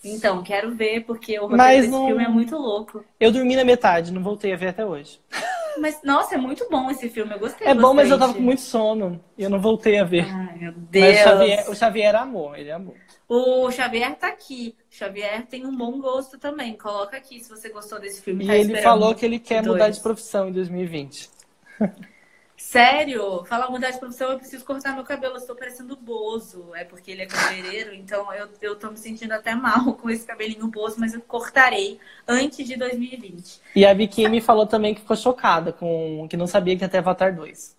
Então, 0.03 0.43
quero 0.43 0.75
ver, 0.75 1.03
porque 1.03 1.38
o 1.39 1.47
roteiro 1.47 1.58
Mas 1.58 1.81
desse 1.81 1.91
não... 1.91 2.05
filme 2.08 2.23
é 2.23 2.27
muito 2.27 2.55
louco. 2.55 3.03
Eu 3.19 3.31
dormi 3.31 3.55
na 3.55 3.63
metade, 3.63 4.13
não 4.13 4.21
voltei 4.21 4.53
a 4.53 4.55
ver 4.55 4.67
até 4.67 4.86
hoje. 4.86 5.19
Mas, 5.79 5.99
nossa, 6.03 6.36
é 6.36 6.38
muito 6.38 6.67
bom 6.69 6.89
esse 6.89 7.10
filme, 7.10 7.34
eu 7.34 7.39
gostei. 7.39 7.67
É 7.67 7.73
bastante. 7.73 7.81
bom, 7.81 7.93
mas 7.93 8.10
eu 8.10 8.17
tava 8.17 8.34
com 8.34 8.39
muito 8.39 8.62
sono 8.62 9.21
e 9.38 9.43
eu 9.43 9.49
não 9.49 9.60
voltei 9.60 9.99
a 9.99 10.05
ver. 10.05 10.25
Ai, 10.25 10.58
meu 10.58 10.71
Deus. 10.71 11.05
Mas 11.05 11.19
o 11.19 11.23
Xavier, 11.23 11.69
o 11.69 11.75
Xavier 11.75 12.15
amou, 12.15 12.55
ele 12.55 12.71
amou. 12.71 12.95
O 13.27 13.69
Xavier 13.69 14.15
tá 14.15 14.29
aqui. 14.29 14.73
O 14.89 14.95
Xavier 14.95 15.45
tem 15.47 15.65
um 15.65 15.75
bom 15.75 15.99
gosto 15.99 16.38
também. 16.38 16.77
Coloca 16.77 17.17
aqui 17.17 17.41
se 17.41 17.49
você 17.49 17.67
gostou 17.67 17.99
desse 17.99 18.21
filme. 18.21 18.45
E 18.45 18.47
tá 18.47 18.55
ele 18.55 18.77
falou 18.77 19.13
que 19.13 19.25
ele 19.25 19.38
quer 19.38 19.62
dois. 19.62 19.73
mudar 19.73 19.89
de 19.89 19.99
profissão 19.99 20.47
em 20.47 20.53
2020. 20.53 21.29
Sério, 22.65 23.45
falar 23.45 23.69
mudar 23.69 23.91
de 23.91 23.99
profissão, 23.99 24.32
eu 24.32 24.39
preciso 24.39 24.65
cortar 24.65 24.95
meu 24.95 25.04
cabelo, 25.04 25.36
eu 25.36 25.39
estou 25.39 25.56
parecendo 25.56 25.95
bozo. 25.95 26.73
É 26.73 26.84
porque 26.84 27.12
ele 27.12 27.21
é 27.21 27.28
cabeleireiro, 27.28 27.93
então 27.93 28.34
eu, 28.34 28.49
eu 28.60 28.75
tô 28.75 28.89
me 28.89 28.97
sentindo 28.97 29.34
até 29.34 29.54
mal 29.54 29.93
com 30.01 30.10
esse 30.10 30.25
cabelinho 30.25 30.67
bozo, 30.67 30.99
mas 30.99 31.13
eu 31.13 31.21
cortarei 31.21 31.99
antes 32.28 32.65
de 32.65 32.75
2020. 32.75 33.62
E 33.75 33.86
a 33.86 33.93
Vicky 33.93 34.28
me 34.28 34.41
falou 34.41 34.65
também 34.65 34.95
que 34.95 35.01
ficou 35.01 35.15
chocada 35.15 35.71
com 35.71 36.28
que 36.28 36.36
não 36.36 36.47
sabia 36.47 36.75
que 36.75 36.84
ia 36.84 36.89
ter 36.89 36.97
Avatar 36.97 37.36
2. 37.36 37.78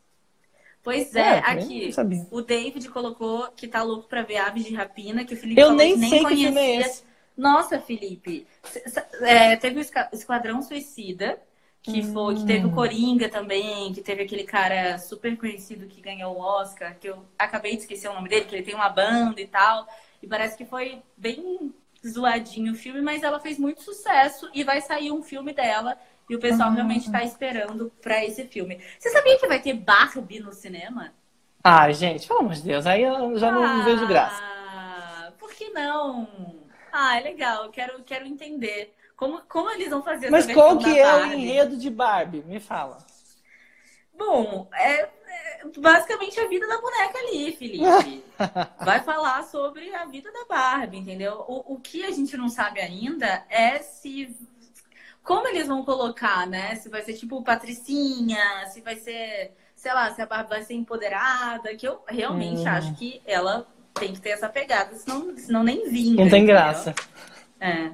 Pois 0.84 1.16
é, 1.16 1.20
é 1.20 1.38
aqui 1.40 1.90
o 2.30 2.40
David 2.40 2.88
colocou 2.90 3.50
que 3.56 3.66
tá 3.66 3.82
louco 3.82 4.08
pra 4.08 4.22
ver 4.22 4.36
Aves 4.36 4.64
de 4.64 4.72
Rapina, 4.72 5.24
que 5.24 5.34
o 5.34 5.36
Felipe 5.36 5.60
eu 5.60 5.72
nem 5.72 5.94
que 5.94 5.98
nem 5.98 6.10
sei 6.10 6.22
conhecia. 6.22 6.46
Que 6.46 6.54
filme 6.54 6.60
é 6.60 6.80
esse. 6.80 7.02
Nossa, 7.36 7.80
Felipe, 7.80 8.46
é, 9.20 9.56
teve 9.56 9.80
o 9.80 9.84
Esquadrão 10.12 10.62
Suicida, 10.62 11.38
que, 11.92 12.02
foi, 12.02 12.34
que 12.34 12.44
teve 12.44 12.66
o 12.66 12.68
hum. 12.68 12.74
Coringa 12.74 13.28
também, 13.28 13.92
que 13.92 14.02
teve 14.02 14.22
aquele 14.22 14.42
cara 14.42 14.98
super 14.98 15.36
conhecido 15.36 15.86
que 15.86 16.00
ganhou 16.00 16.36
o 16.36 16.40
Oscar, 16.40 16.96
que 16.98 17.08
eu 17.08 17.24
acabei 17.38 17.76
de 17.76 17.82
esquecer 17.82 18.08
o 18.08 18.14
nome 18.14 18.28
dele, 18.28 18.44
que 18.44 18.54
ele 18.54 18.64
tem 18.64 18.74
uma 18.74 18.88
banda 18.88 19.40
e 19.40 19.46
tal. 19.46 19.86
E 20.20 20.26
parece 20.26 20.56
que 20.56 20.64
foi 20.64 21.00
bem 21.16 21.72
zoadinho 22.06 22.72
o 22.72 22.76
filme, 22.76 23.00
mas 23.00 23.22
ela 23.22 23.38
fez 23.38 23.58
muito 23.58 23.82
sucesso 23.82 24.50
e 24.52 24.64
vai 24.64 24.80
sair 24.80 25.12
um 25.12 25.22
filme 25.22 25.52
dela. 25.52 25.96
E 26.28 26.34
o 26.34 26.40
pessoal 26.40 26.70
uhum. 26.70 26.74
realmente 26.74 27.06
está 27.06 27.22
esperando 27.22 27.92
para 28.02 28.24
esse 28.24 28.44
filme. 28.44 28.80
Você 28.98 29.10
sabia 29.10 29.38
que 29.38 29.46
vai 29.46 29.62
ter 29.62 29.74
Barbie 29.74 30.40
no 30.40 30.52
cinema? 30.52 31.12
Ah, 31.62 31.90
gente, 31.92 32.26
pelo 32.26 32.40
amor 32.40 32.54
de 32.54 32.62
Deus, 32.62 32.84
aí 32.84 33.02
eu 33.02 33.38
já 33.38 33.52
não 33.52 33.62
ah, 33.62 33.82
vejo 33.84 34.06
graça. 34.08 34.42
Por 35.38 35.52
que 35.52 35.70
não? 35.70 36.28
Ah, 36.92 37.18
é 37.18 37.22
legal, 37.22 37.70
quero, 37.70 38.02
quero 38.02 38.26
entender. 38.26 38.92
Como, 39.16 39.40
como 39.48 39.70
eles 39.70 39.88
vão 39.88 40.02
fazer 40.02 40.30
Mas 40.30 40.46
qual 40.52 40.78
que 40.78 40.98
é 40.98 41.14
o 41.16 41.26
enredo 41.26 41.76
de 41.76 41.88
Barbie? 41.88 42.42
Me 42.42 42.60
fala. 42.60 42.98
Bom, 44.16 44.68
é, 44.74 45.00
é, 45.00 45.10
basicamente 45.78 46.38
a 46.38 46.46
vida 46.46 46.66
da 46.66 46.80
boneca 46.80 47.18
ali, 47.18 47.52
Felipe. 47.52 48.24
Vai 48.84 49.00
falar 49.02 49.42
sobre 49.44 49.94
a 49.94 50.04
vida 50.04 50.30
da 50.30 50.44
Barbie, 50.44 50.98
entendeu? 50.98 51.44
O, 51.48 51.74
o 51.74 51.80
que 51.80 52.04
a 52.04 52.10
gente 52.10 52.36
não 52.36 52.48
sabe 52.48 52.80
ainda 52.80 53.44
é 53.48 53.78
se. 53.78 54.36
Como 55.22 55.48
eles 55.48 55.66
vão 55.66 55.84
colocar, 55.84 56.46
né? 56.46 56.76
Se 56.76 56.88
vai 56.88 57.02
ser 57.02 57.14
tipo 57.14 57.42
Patricinha, 57.42 58.64
se 58.68 58.80
vai 58.80 58.94
ser, 58.94 59.56
sei 59.74 59.92
lá, 59.92 60.14
se 60.14 60.22
a 60.22 60.26
Barbie 60.26 60.50
vai 60.50 60.62
ser 60.62 60.74
empoderada, 60.74 61.74
que 61.74 61.88
eu 61.88 62.00
realmente 62.06 62.60
hum. 62.60 62.68
acho 62.68 62.94
que 62.94 63.20
ela 63.26 63.66
tem 63.92 64.12
que 64.12 64.20
ter 64.20 64.30
essa 64.30 64.48
pegada, 64.48 64.94
senão, 64.94 65.36
senão 65.36 65.64
nem 65.64 65.90
vinga. 65.90 66.22
Não 66.22 66.30
tem 66.30 66.44
entendeu? 66.44 66.54
graça. 66.54 66.94
É. 67.58 67.90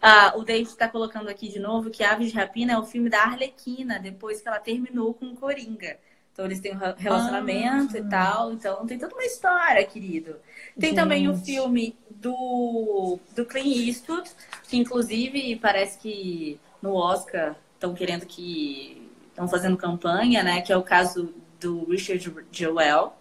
Ah, 0.00 0.34
o 0.36 0.42
David 0.42 0.68
está 0.68 0.88
colocando 0.88 1.28
aqui 1.28 1.48
de 1.48 1.58
novo 1.58 1.90
que 1.90 2.02
Aves 2.02 2.30
de 2.30 2.36
Rapina 2.36 2.72
é 2.72 2.78
o 2.78 2.84
filme 2.84 3.08
da 3.08 3.22
Arlequina, 3.22 3.98
depois 3.98 4.40
que 4.40 4.48
ela 4.48 4.58
terminou 4.58 5.14
com 5.14 5.26
o 5.26 5.36
Coringa. 5.36 5.98
Então 6.32 6.46
eles 6.46 6.60
têm 6.60 6.74
um 6.74 6.78
relacionamento 6.78 7.96
ah. 7.96 8.00
e 8.00 8.08
tal. 8.08 8.52
Então 8.52 8.86
tem 8.86 8.98
toda 8.98 9.14
uma 9.14 9.24
história, 9.24 9.84
querido. 9.84 10.36
Tem 10.78 10.90
Gente. 10.90 10.98
também 10.98 11.28
o 11.28 11.36
filme 11.36 11.96
do, 12.10 13.18
do 13.36 13.44
Clint 13.44 13.88
Eastwood, 13.88 14.30
que 14.64 14.76
inclusive 14.76 15.56
parece 15.56 15.98
que 15.98 16.58
no 16.80 16.94
Oscar 16.94 17.54
estão 17.74 17.94
querendo 17.94 18.26
que. 18.26 19.08
estão 19.28 19.46
fazendo 19.46 19.76
campanha, 19.76 20.42
né? 20.42 20.62
Que 20.62 20.72
é 20.72 20.76
o 20.76 20.82
caso 20.82 21.34
do 21.60 21.84
Richard 21.90 22.32
Joel. 22.50 23.14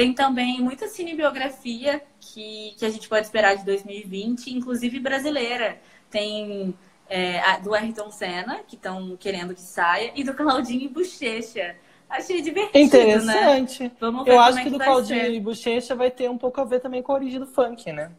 Tem 0.00 0.14
também 0.14 0.62
muita 0.62 0.88
cinebiografia 0.88 2.00
que, 2.18 2.74
que 2.78 2.86
a 2.86 2.88
gente 2.88 3.06
pode 3.06 3.26
esperar 3.26 3.54
de 3.54 3.66
2020, 3.66 4.46
inclusive 4.46 4.98
brasileira. 4.98 5.78
Tem 6.08 6.74
é, 7.06 7.38
a, 7.40 7.58
do 7.58 7.74
Ayrton 7.74 8.10
Senna, 8.10 8.60
que 8.66 8.76
estão 8.76 9.14
querendo 9.18 9.54
que 9.54 9.60
saia, 9.60 10.10
e 10.14 10.24
do 10.24 10.32
Claudinho 10.32 10.86
e 10.86 10.88
Bochecha. 10.88 11.76
Achei 12.08 12.40
divertido, 12.40 12.78
né? 12.78 12.82
Interessante. 12.82 13.82
Né? 13.82 13.92
Vamos 14.00 14.24
ver 14.24 14.30
Eu 14.30 14.40
acho 14.40 14.60
é 14.60 14.62
que, 14.62 14.70
que 14.70 14.78
do 14.78 14.82
Claudinho 14.82 15.20
ser. 15.20 15.34
e 15.34 15.38
Bochecha 15.38 15.94
vai 15.94 16.10
ter 16.10 16.30
um 16.30 16.38
pouco 16.38 16.58
a 16.62 16.64
ver 16.64 16.80
também 16.80 17.02
com 17.02 17.12
a 17.12 17.16
origem 17.16 17.38
do 17.38 17.46
funk, 17.46 17.92
né? 17.92 18.10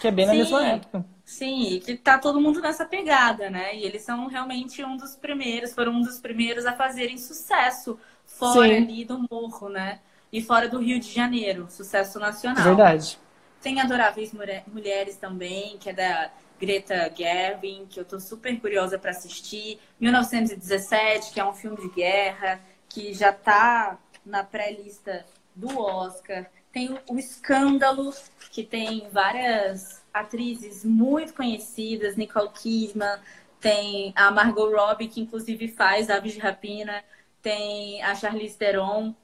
Que 0.00 0.08
é 0.08 0.10
bem 0.10 0.24
na 0.24 0.32
sim, 0.32 0.38
mesma 0.38 0.66
época. 0.66 1.04
Sim, 1.22 1.68
e 1.68 1.80
que 1.80 1.96
tá 1.98 2.16
todo 2.18 2.40
mundo 2.40 2.62
nessa 2.62 2.86
pegada, 2.86 3.50
né? 3.50 3.76
E 3.76 3.84
eles 3.84 4.00
são 4.00 4.26
realmente 4.26 4.82
um 4.82 4.96
dos 4.96 5.14
primeiros, 5.14 5.74
foram 5.74 5.92
um 5.92 6.00
dos 6.00 6.18
primeiros 6.18 6.64
a 6.64 6.72
fazerem 6.72 7.18
sucesso 7.18 7.98
fora 8.24 8.68
sim. 8.68 8.76
ali 8.76 9.04
do 9.04 9.26
morro, 9.30 9.68
né? 9.68 10.00
E 10.32 10.42
fora 10.42 10.68
do 10.68 10.78
Rio 10.78 10.98
de 11.00 11.12
Janeiro, 11.12 11.66
sucesso 11.70 12.18
nacional. 12.18 12.62
Verdade. 12.62 13.18
Tem 13.60 13.80
Adoráveis 13.80 14.32
Mulheres 14.66 15.16
também, 15.16 15.78
que 15.78 15.90
é 15.90 15.92
da 15.92 16.30
Greta 16.60 17.12
Gerwig, 17.14 17.86
que 17.86 17.98
eu 18.00 18.04
tô 18.04 18.20
super 18.20 18.58
curiosa 18.60 18.98
para 18.98 19.10
assistir. 19.10 19.78
1917, 20.00 21.32
que 21.32 21.40
é 21.40 21.44
um 21.44 21.52
filme 21.52 21.76
de 21.76 21.88
guerra, 21.88 22.60
que 22.88 23.12
já 23.12 23.32
tá 23.32 23.98
na 24.24 24.44
pré-lista 24.44 25.24
do 25.54 25.78
Oscar. 25.80 26.46
Tem 26.72 26.98
o 27.08 27.18
Escândalo, 27.18 28.12
que 28.50 28.62
tem 28.62 29.08
várias 29.10 30.02
atrizes 30.12 30.84
muito 30.84 31.34
conhecidas, 31.34 32.16
Nicole 32.16 32.50
Kidman, 32.50 33.18
tem 33.60 34.12
a 34.14 34.30
Margot 34.30 34.70
Robbie, 34.70 35.08
que 35.08 35.20
inclusive 35.20 35.68
faz 35.68 36.10
Aves 36.10 36.34
de 36.34 36.38
Rapina, 36.38 37.02
tem 37.42 38.02
a 38.02 38.14
Charlize 38.14 38.56
Theron, 38.56 39.14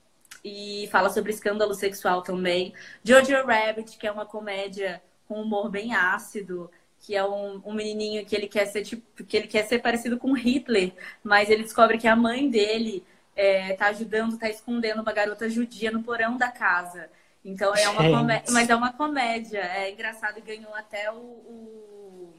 e 0.45 0.89
fala 0.91 1.09
sobre 1.11 1.33
escândalo 1.33 1.75
sexual 1.75 2.23
também. 2.23 2.73
Jojo 3.05 3.45
Rabbit, 3.45 3.97
que 3.97 4.07
é 4.07 4.13
uma 4.13 4.27
comédia 4.27 5.03
com 5.29 5.41
humor 5.41 5.71
bem 5.71 5.95
ácido, 5.95 6.71
que 7.01 7.15
é 7.17 7.25
um, 7.25 7.61
um 7.65 7.73
menininho 7.73 8.25
que 8.25 8.35
ele 8.35 8.49
quer 8.49 8.67
ser 8.67 8.83
tipo, 8.83 9.25
que 9.25 9.37
ele 9.37 9.49
quer 9.49 9.65
ser 9.65 9.81
parecido 9.81 10.19
com 10.19 10.33
Hitler, 10.33 10.93
mas 11.23 11.51
ele 11.51 11.63
descobre 11.63 11.99
que 11.99 12.07
a 12.07 12.15
mãe 12.17 12.49
dele 12.49 13.05
é, 13.35 13.75
tá 13.75 13.87
ajudando, 13.87 14.39
tá 14.39 14.49
escondendo 14.49 15.03
uma 15.03 15.13
garota 15.13 15.49
judia 15.49 15.91
no 15.91 16.03
porão 16.03 16.37
da 16.37 16.51
casa. 16.51 17.09
Então 17.45 17.75
é 17.75 17.89
uma 17.89 18.09
comédia, 18.09 18.53
mas 18.53 18.71
é 18.71 18.75
uma 18.75 18.93
comédia. 18.93 19.59
É 19.59 19.91
engraçado 19.91 20.39
e 20.39 20.43
ganhou 20.43 20.73
até 20.75 21.11
o, 21.11 21.17
o, 21.17 22.35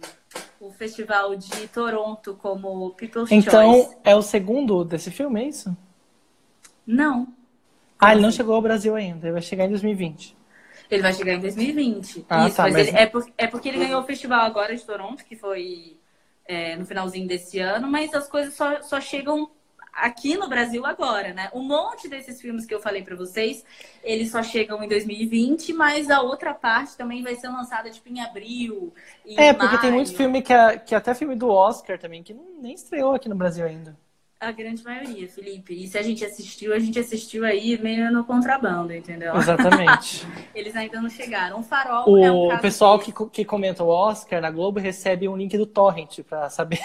o 0.62 0.72
festival 0.72 1.36
de 1.36 1.68
Toronto 1.68 2.38
como 2.42 2.92
People's 2.92 3.32
Então, 3.32 3.84
Choice. 3.84 3.98
é 4.04 4.16
o 4.16 4.22
segundo 4.22 4.86
desse 4.86 5.12
filme, 5.12 5.44
é 5.44 5.48
isso? 5.50 5.76
Não. 6.88 7.28
Ah, 8.00 8.12
ele 8.14 8.22
não 8.22 8.32
chegou 8.32 8.54
ao 8.56 8.62
Brasil 8.62 8.96
ainda. 8.96 9.26
Ele 9.28 9.34
vai 9.34 9.42
chegar 9.42 9.66
em 9.66 9.70
2020. 9.70 10.36
Ele 10.90 11.02
vai 11.02 11.14
chegar 11.14 11.34
em 11.34 11.40
2020. 11.40 12.26
Ah, 12.30 12.50
Isso, 12.50 12.58
tá, 12.58 12.68
mas, 12.68 12.76
mas- 12.76 12.88
ele- 12.88 12.92
é, 12.94 13.06
por- 13.06 13.26
é 13.38 13.48
porque 13.48 13.70
ele 13.70 13.80
ganhou 13.80 14.02
o 14.02 14.06
festival 14.06 14.42
agora 14.42 14.76
de 14.76 14.84
Toronto, 14.86 15.24
que 15.26 15.36
foi 15.36 15.98
é, 16.46 16.76
no 16.76 16.86
finalzinho 16.86 17.26
desse 17.28 17.60
ano, 17.60 17.88
mas 17.90 18.14
as 18.14 18.28
coisas 18.28 18.54
só, 18.54 18.82
só 18.82 19.00
chegam 19.00 19.50
aqui 19.94 20.36
no 20.36 20.50
Brasil 20.50 20.86
agora, 20.86 21.34
né? 21.34 21.50
Um 21.54 21.64
monte 21.64 22.10
desses 22.10 22.42
filmes 22.42 22.66
que 22.66 22.74
eu 22.76 22.82
falei 22.82 23.02
pra 23.02 23.16
vocês, 23.16 23.64
eles 24.04 24.30
só 24.30 24.44
chegam 24.44 24.84
em 24.84 24.88
2020, 24.90 25.72
mas 25.72 26.10
a 26.10 26.22
outra 26.22 26.54
parte 26.54 26.98
também 26.98 27.24
vai 27.24 27.36
ser 27.36 27.48
lançada 27.48 27.90
tipo 27.90 28.10
em 28.10 28.20
abril. 28.20 28.94
em 29.26 29.38
É, 29.38 29.54
porque 29.54 29.78
tem 29.78 29.92
maio. 29.92 29.92
muito 29.92 30.14
filme 30.16 30.42
que, 30.42 30.54
é, 30.54 30.78
que 30.78 30.94
até 30.96 31.14
filme 31.16 31.36
do 31.36 31.50
Oscar 31.50 31.98
também, 32.00 32.24
que 32.24 32.34
não, 32.34 32.62
nem 32.62 32.74
estreou 32.74 33.14
aqui 33.14 33.28
no 33.30 33.36
Brasil 33.36 33.66
ainda. 33.66 33.98
A 34.44 34.52
grande 34.52 34.84
maioria, 34.84 35.28
Felipe. 35.28 35.74
E 35.74 35.88
se 35.88 35.98
a 35.98 36.02
gente 36.02 36.26
assistiu, 36.26 36.74
a 36.74 36.80
gente 36.80 37.00
assistiu 37.00 37.46
aí 37.46 37.78
meio 37.82 38.12
no 38.12 38.26
contrabando, 38.26 38.94
entendeu? 38.94 39.36
Exatamente. 39.36 40.28
Eles 40.54 40.76
ainda 40.76 41.02
não 41.02 41.10
chegaram. 41.10 41.60
O 41.60 41.64
Farol 41.64 42.18
é 42.18 42.32
um 42.32 42.54
o 42.54 42.60
pessoal 42.60 43.00
que, 43.00 43.14
que 43.32 43.46
comenta 43.46 43.84
o 43.84 43.88
Oscar 43.88 44.42
na 44.42 44.52
Globo 44.52 44.80
recebe 44.80 45.28
um 45.28 45.38
link 45.38 45.58
do 45.58 45.66
Torrent 45.66 46.20
pra 46.24 46.50
saber. 46.50 46.80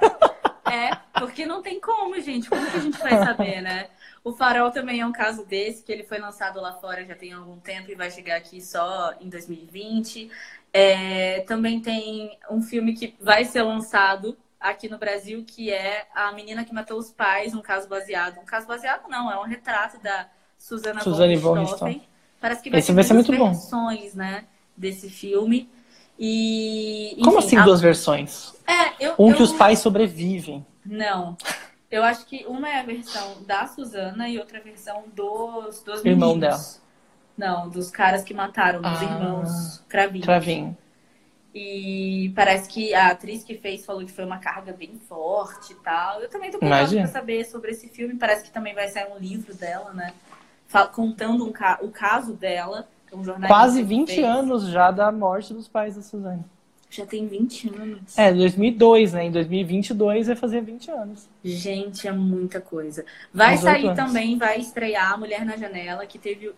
É, 0.68 0.96
porque 1.20 1.46
não 1.46 1.62
tem 1.62 1.80
como, 1.80 2.20
gente. 2.20 2.48
Como 2.48 2.68
que 2.68 2.76
a 2.76 2.80
gente 2.80 2.98
vai 2.98 3.12
saber, 3.24 3.60
né? 3.62 3.88
O 4.24 4.32
Farol 4.32 4.72
também 4.72 5.00
é 5.00 5.06
um 5.06 5.12
caso 5.12 5.46
desse, 5.46 5.84
que 5.84 5.92
ele 5.92 6.02
foi 6.02 6.18
lançado 6.18 6.60
lá 6.60 6.72
fora 6.72 7.04
já 7.04 7.14
tem 7.14 7.32
algum 7.32 7.56
tempo 7.58 7.90
e 7.90 7.94
vai 7.94 8.10
chegar 8.10 8.36
aqui 8.36 8.60
só 8.60 9.14
em 9.20 9.28
2020. 9.28 10.28
É, 10.72 11.40
também 11.42 11.80
tem 11.80 12.36
um 12.50 12.60
filme 12.60 12.94
que 12.94 13.14
vai 13.20 13.44
ser 13.44 13.62
lançado 13.62 14.36
aqui 14.70 14.88
no 14.88 14.98
Brasil, 14.98 15.44
que 15.46 15.70
é 15.72 16.06
A 16.14 16.32
Menina 16.32 16.64
que 16.64 16.72
Matou 16.74 16.98
os 16.98 17.10
Pais, 17.12 17.54
um 17.54 17.62
caso 17.62 17.88
baseado. 17.88 18.38
Um 18.40 18.44
caso 18.44 18.66
baseado 18.66 19.08
não, 19.08 19.30
é 19.30 19.38
um 19.38 19.44
retrato 19.44 19.98
da 20.02 20.28
Susana 20.58 21.00
Suzane 21.00 21.36
von 21.36 21.54
Richthofen. 21.54 22.02
Parece 22.40 22.62
que 22.62 22.70
vai 22.70 22.78
Esse 22.80 22.88
ter 22.88 22.94
vai 22.94 23.04
ser 23.04 23.14
muito 23.14 23.32
bom. 23.36 23.50
versões, 23.52 24.14
né, 24.14 24.44
desse 24.76 25.08
filme. 25.08 25.68
E, 26.18 27.16
Como 27.22 27.38
enfim, 27.38 27.46
assim 27.46 27.56
a- 27.58 27.64
duas 27.64 27.80
versões? 27.80 28.54
É, 28.66 29.06
eu, 29.06 29.14
Um 29.18 29.30
eu 29.30 29.36
que 29.36 29.42
os 29.42 29.52
pais 29.52 29.78
sobrevivem. 29.78 30.64
não. 30.84 31.36
Eu 31.88 32.02
acho 32.02 32.26
que 32.26 32.44
uma 32.48 32.68
é 32.68 32.80
a 32.80 32.82
versão 32.82 33.42
da 33.44 33.64
Suzana 33.68 34.28
e 34.28 34.38
outra 34.40 34.60
versão 34.60 35.04
dos, 35.14 35.82
dos 35.84 36.04
Irmão 36.04 36.34
meninos. 36.34 36.80
Não, 37.38 37.68
dos 37.68 37.92
caras 37.92 38.24
que 38.24 38.34
mataram, 38.34 38.82
dos 38.82 38.90
Ah. 39.00 39.04
irmãos 39.04 39.84
Cravinho. 39.88 40.24
Cravinho. 40.24 40.76
E 41.58 42.30
parece 42.34 42.68
que 42.68 42.92
a 42.92 43.08
atriz 43.12 43.42
que 43.42 43.54
fez 43.54 43.82
falou 43.86 44.04
que 44.04 44.12
foi 44.12 44.26
uma 44.26 44.36
carga 44.36 44.74
bem 44.74 44.98
forte 45.08 45.72
e 45.72 45.76
tal. 45.76 46.20
Eu 46.20 46.28
também 46.28 46.50
tô 46.50 46.58
curiosa 46.58 46.94
pra 46.98 47.06
saber 47.06 47.44
sobre 47.46 47.70
esse 47.70 47.88
filme. 47.88 48.14
Parece 48.16 48.44
que 48.44 48.50
também 48.50 48.74
vai 48.74 48.88
sair 48.88 49.10
um 49.10 49.18
livro 49.18 49.54
dela, 49.54 49.90
né? 49.94 50.12
Contando 50.92 51.46
um 51.46 51.52
ca- 51.52 51.78
o 51.80 51.88
caso 51.90 52.34
dela. 52.34 52.86
é 53.10 53.16
Um 53.16 53.24
jornalista 53.24 53.48
Quase 53.54 53.78
que 53.80 53.84
20 53.88 54.14
fez. 54.16 54.26
anos 54.26 54.68
já 54.68 54.90
da 54.90 55.10
morte 55.10 55.54
dos 55.54 55.66
pais 55.66 55.96
da 55.96 56.02
Suzane. 56.02 56.44
Já 56.90 57.06
tem 57.06 57.26
20 57.26 57.68
anos. 57.70 58.18
É, 58.18 58.30
2002, 58.34 59.14
né? 59.14 59.24
Em 59.24 59.30
2022 59.30 60.26
vai 60.26 60.36
fazer 60.36 60.60
20 60.60 60.90
anos. 60.90 61.26
Gente, 61.42 62.06
é 62.06 62.12
muita 62.12 62.60
coisa. 62.60 63.02
Vai 63.32 63.54
18 63.54 63.72
sair 63.72 63.86
anos. 63.86 63.96
também, 63.96 64.36
vai 64.36 64.60
estrear 64.60 65.18
Mulher 65.18 65.44
na 65.46 65.56
Janela, 65.56 66.04
que 66.06 66.18
teve 66.18 66.48
o, 66.48 66.54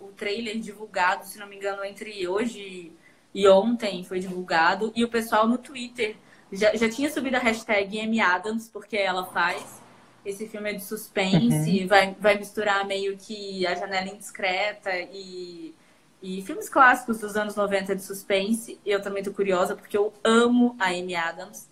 o 0.00 0.10
trailer 0.16 0.58
divulgado, 0.58 1.26
se 1.26 1.38
não 1.38 1.46
me 1.46 1.56
engano, 1.56 1.84
entre 1.84 2.26
hoje 2.26 2.90
e 3.34 3.46
ontem 3.48 4.04
foi 4.04 4.20
divulgado. 4.20 4.92
E 4.94 5.04
o 5.04 5.08
pessoal 5.08 5.46
no 5.46 5.58
Twitter 5.58 6.16
já, 6.52 6.74
já 6.74 6.88
tinha 6.88 7.10
subido 7.10 7.36
a 7.36 7.40
hashtag 7.40 8.00
Amy 8.00 8.20
Adams, 8.20 8.68
porque 8.68 8.96
ela 8.96 9.24
faz. 9.26 9.80
Esse 10.24 10.46
filme 10.46 10.70
é 10.70 10.74
de 10.74 10.84
suspense, 10.84 11.86
vai, 11.86 12.14
vai 12.20 12.36
misturar 12.36 12.86
meio 12.86 13.16
que 13.16 13.66
a 13.66 13.74
janela 13.74 14.08
indiscreta 14.08 14.90
e, 15.12 15.74
e 16.22 16.42
filmes 16.42 16.68
clássicos 16.68 17.20
dos 17.20 17.36
anos 17.36 17.54
90 17.54 17.96
de 17.96 18.02
suspense. 18.02 18.78
Eu 18.84 19.00
também 19.00 19.22
tô 19.22 19.32
curiosa, 19.32 19.74
porque 19.74 19.96
eu 19.96 20.12
amo 20.24 20.76
a 20.78 20.88
Amy 20.88 21.14
Adams. 21.14 21.68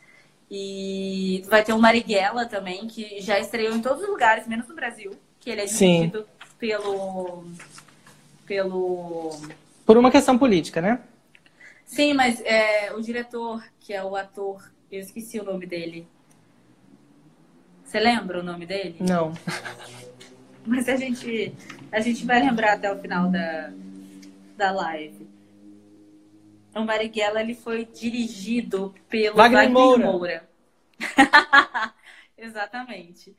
E 0.50 1.42
vai 1.48 1.64
ter 1.64 1.72
o 1.72 1.78
Marighella 1.78 2.46
também, 2.46 2.86
que 2.86 3.20
já 3.20 3.38
estreou 3.38 3.74
em 3.74 3.82
todos 3.82 4.02
os 4.02 4.08
lugares, 4.08 4.46
menos 4.46 4.68
no 4.68 4.74
Brasil. 4.74 5.10
Que 5.40 5.50
ele 5.50 5.62
é 5.62 5.66
dirigido 5.66 6.26
pelo. 6.58 7.44
pelo. 8.46 9.36
Por 9.84 9.96
uma 9.96 10.10
questão 10.10 10.38
política, 10.38 10.80
né? 10.80 11.00
Sim, 11.86 12.12
mas 12.14 12.40
é, 12.44 12.92
o 12.92 13.00
diretor, 13.00 13.64
que 13.78 13.94
é 13.94 14.02
o 14.04 14.16
ator, 14.16 14.70
eu 14.90 15.00
esqueci 15.00 15.38
o 15.38 15.44
nome 15.44 15.64
dele. 15.66 16.06
Você 17.84 18.00
lembra 18.00 18.40
o 18.40 18.42
nome 18.42 18.66
dele? 18.66 18.96
Não. 19.00 19.32
Mas 20.66 20.88
a 20.88 20.96
gente, 20.96 21.54
a 21.92 22.00
gente 22.00 22.26
vai 22.26 22.40
lembrar 22.40 22.72
até 22.72 22.92
o 22.92 23.00
final 23.00 23.30
da, 23.30 23.72
da 24.56 24.72
live. 24.72 25.28
O 26.74 26.82
Marighella 26.82 27.40
ele 27.40 27.54
foi 27.54 27.84
dirigido 27.84 28.92
pelo 29.08 29.36
Wagner 29.36 29.60
Wagner, 29.60 29.72
Moura. 29.72 30.04
Moura. 30.04 30.48
Exatamente. 32.36 33.36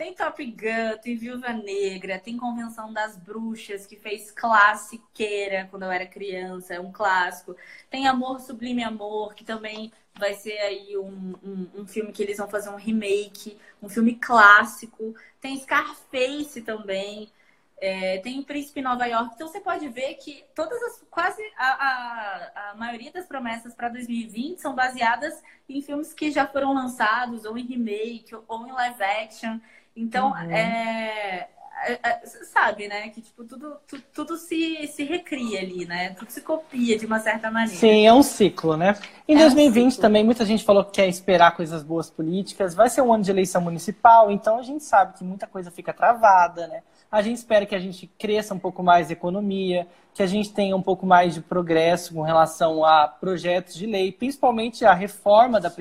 Tem 0.00 0.14
Top 0.14 0.42
Gun, 0.42 0.96
tem 1.02 1.14
Viúva 1.14 1.52
Negra, 1.52 2.18
tem 2.18 2.34
Convenção 2.34 2.90
das 2.90 3.18
Bruxas, 3.18 3.84
que 3.84 3.96
fez 3.96 4.30
classiqueira 4.30 5.68
quando 5.70 5.82
eu 5.82 5.90
era 5.90 6.06
criança, 6.06 6.72
é 6.72 6.80
um 6.80 6.90
clássico. 6.90 7.54
Tem 7.90 8.08
Amor 8.08 8.40
Sublime 8.40 8.82
Amor, 8.82 9.34
que 9.34 9.44
também 9.44 9.92
vai 10.18 10.32
ser 10.32 10.56
aí 10.56 10.96
um, 10.96 11.34
um, 11.44 11.70
um 11.82 11.86
filme 11.86 12.12
que 12.12 12.22
eles 12.22 12.38
vão 12.38 12.48
fazer 12.48 12.70
um 12.70 12.76
remake, 12.76 13.58
um 13.82 13.90
filme 13.90 14.14
clássico. 14.14 15.14
Tem 15.38 15.60
Scarface 15.60 16.62
também. 16.62 17.30
É, 17.76 18.18
tem 18.20 18.42
Príncipe 18.42 18.80
Nova 18.80 19.04
York. 19.04 19.32
Então 19.34 19.48
você 19.48 19.60
pode 19.60 19.86
ver 19.88 20.14
que 20.14 20.44
todas 20.54 20.82
as. 20.82 21.04
quase 21.10 21.42
a, 21.58 21.66
a, 21.66 22.70
a 22.70 22.74
maioria 22.74 23.12
das 23.12 23.26
promessas 23.26 23.74
para 23.74 23.90
2020 23.90 24.62
são 24.62 24.74
baseadas 24.74 25.42
em 25.68 25.82
filmes 25.82 26.14
que 26.14 26.30
já 26.30 26.46
foram 26.46 26.72
lançados, 26.72 27.44
ou 27.44 27.58
em 27.58 27.66
remake, 27.66 28.34
ou 28.48 28.66
em 28.66 28.72
live 28.72 29.02
action. 29.02 29.58
Então, 29.96 30.30
Uhum. 30.30 30.50
é, 30.50 31.48
é, 31.86 31.98
é, 32.02 32.20
você 32.24 32.44
sabe, 32.44 32.88
né? 32.88 33.08
Que 33.10 33.20
tipo, 33.20 33.44
tudo, 33.44 33.76
tu- 33.86 34.00
tudo 34.14 34.36
se, 34.36 34.86
se 34.88 35.04
recria 35.04 35.60
ali, 35.60 35.84
né? 35.86 36.10
Tudo 36.14 36.30
se 36.30 36.40
copia 36.40 36.98
de 36.98 37.06
uma 37.06 37.18
certa 37.20 37.50
maneira. 37.50 37.74
Sim, 37.76 38.06
é 38.06 38.12
um 38.12 38.22
ciclo, 38.22 38.76
né? 38.76 38.94
Em 39.26 39.34
É 39.34 39.36
um 39.36 39.40
2020 39.40 39.92
ciclo. 39.92 40.02
também 40.02 40.24
muita 40.24 40.44
gente 40.44 40.64
falou 40.64 40.84
que 40.84 40.92
quer 40.92 41.08
esperar 41.08 41.56
coisas 41.56 41.82
boas 41.82 42.10
políticas. 42.10 42.74
Vai 42.74 42.88
ser 42.90 43.00
um 43.02 43.12
ano 43.12 43.24
de 43.24 43.30
eleição 43.30 43.60
municipal, 43.60 44.30
então 44.30 44.58
a 44.58 44.62
gente 44.62 44.84
sabe 44.84 45.16
que 45.18 45.24
muita 45.24 45.46
coisa 45.46 45.70
fica 45.70 45.92
travada, 45.92 46.66
né? 46.66 46.82
A 47.10 47.22
gente 47.22 47.38
espera 47.38 47.66
que 47.66 47.74
a 47.74 47.78
gente 47.80 48.06
cresça 48.18 48.54
um 48.54 48.58
pouco 48.58 48.84
mais 48.84 49.10
a 49.10 49.12
economia, 49.12 49.88
que 50.14 50.22
a 50.22 50.26
gente 50.26 50.52
tenha 50.52 50.76
um 50.76 50.82
pouco 50.82 51.04
mais 51.04 51.34
de 51.34 51.40
progresso 51.40 52.14
com 52.14 52.22
relação 52.22 52.84
a 52.84 53.08
projetos 53.08 53.74
de 53.74 53.84
lei, 53.84 54.12
principalmente 54.12 54.84
a 54.84 54.94
reforma 54.94 55.60
da, 55.60 55.72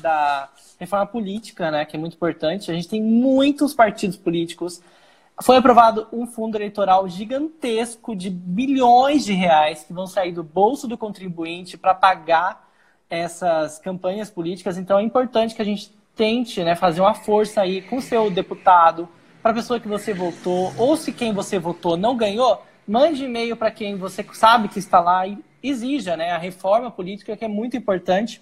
da 0.00 0.48
reforma 0.80 1.06
política, 1.06 1.70
né? 1.70 1.84
Que 1.84 1.96
é 1.96 2.00
muito 2.00 2.14
importante. 2.14 2.70
A 2.70 2.74
gente 2.74 2.88
tem 2.88 3.00
muitos 3.00 3.74
partidos 3.74 4.16
políticos. 4.16 4.82
Foi 5.40 5.56
aprovado 5.56 6.08
um 6.12 6.26
fundo 6.26 6.56
eleitoral 6.56 7.08
gigantesco 7.08 8.16
de 8.16 8.28
bilhões 8.28 9.24
de 9.24 9.32
reais 9.34 9.84
que 9.84 9.92
vão 9.92 10.06
sair 10.06 10.32
do 10.32 10.42
bolso 10.42 10.88
do 10.88 10.98
contribuinte 10.98 11.78
para 11.78 11.94
pagar 11.94 12.68
essas 13.08 13.78
campanhas 13.78 14.30
políticas. 14.30 14.76
Então 14.76 14.98
é 14.98 15.02
importante 15.02 15.54
que 15.54 15.62
a 15.62 15.64
gente 15.64 15.92
tente 16.16 16.62
né, 16.62 16.74
fazer 16.74 17.00
uma 17.00 17.14
força 17.14 17.60
aí 17.60 17.82
com 17.82 17.96
o 17.96 18.02
seu 18.02 18.30
deputado, 18.30 19.08
para 19.42 19.50
a 19.50 19.54
pessoa 19.54 19.80
que 19.80 19.88
você 19.88 20.14
votou, 20.14 20.72
ou 20.78 20.96
se 20.96 21.12
quem 21.12 21.32
você 21.32 21.58
votou 21.58 21.96
não 21.96 22.16
ganhou, 22.16 22.62
mande 22.86 23.24
e-mail 23.24 23.56
para 23.56 23.72
quem 23.72 23.96
você 23.96 24.24
sabe 24.32 24.68
que 24.68 24.78
está 24.78 25.00
lá 25.00 25.26
e 25.26 25.36
exija 25.62 26.16
né, 26.16 26.30
a 26.30 26.38
reforma 26.38 26.90
política, 26.90 27.36
que 27.36 27.44
é 27.44 27.48
muito 27.48 27.76
importante. 27.76 28.40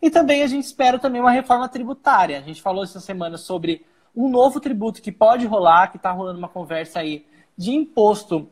E 0.00 0.08
também 0.08 0.42
a 0.42 0.46
gente 0.46 0.64
espera 0.64 0.98
também 0.98 1.20
uma 1.20 1.32
reforma 1.32 1.68
tributária. 1.68 2.38
A 2.38 2.42
gente 2.42 2.62
falou 2.62 2.84
essa 2.84 3.00
semana 3.00 3.36
sobre 3.36 3.84
um 4.14 4.28
novo 4.28 4.60
tributo 4.60 5.02
que 5.02 5.10
pode 5.10 5.46
rolar, 5.46 5.88
que 5.88 5.96
está 5.96 6.12
rolando 6.12 6.38
uma 6.38 6.48
conversa 6.48 7.00
aí 7.00 7.26
de 7.56 7.72
imposto 7.72 8.48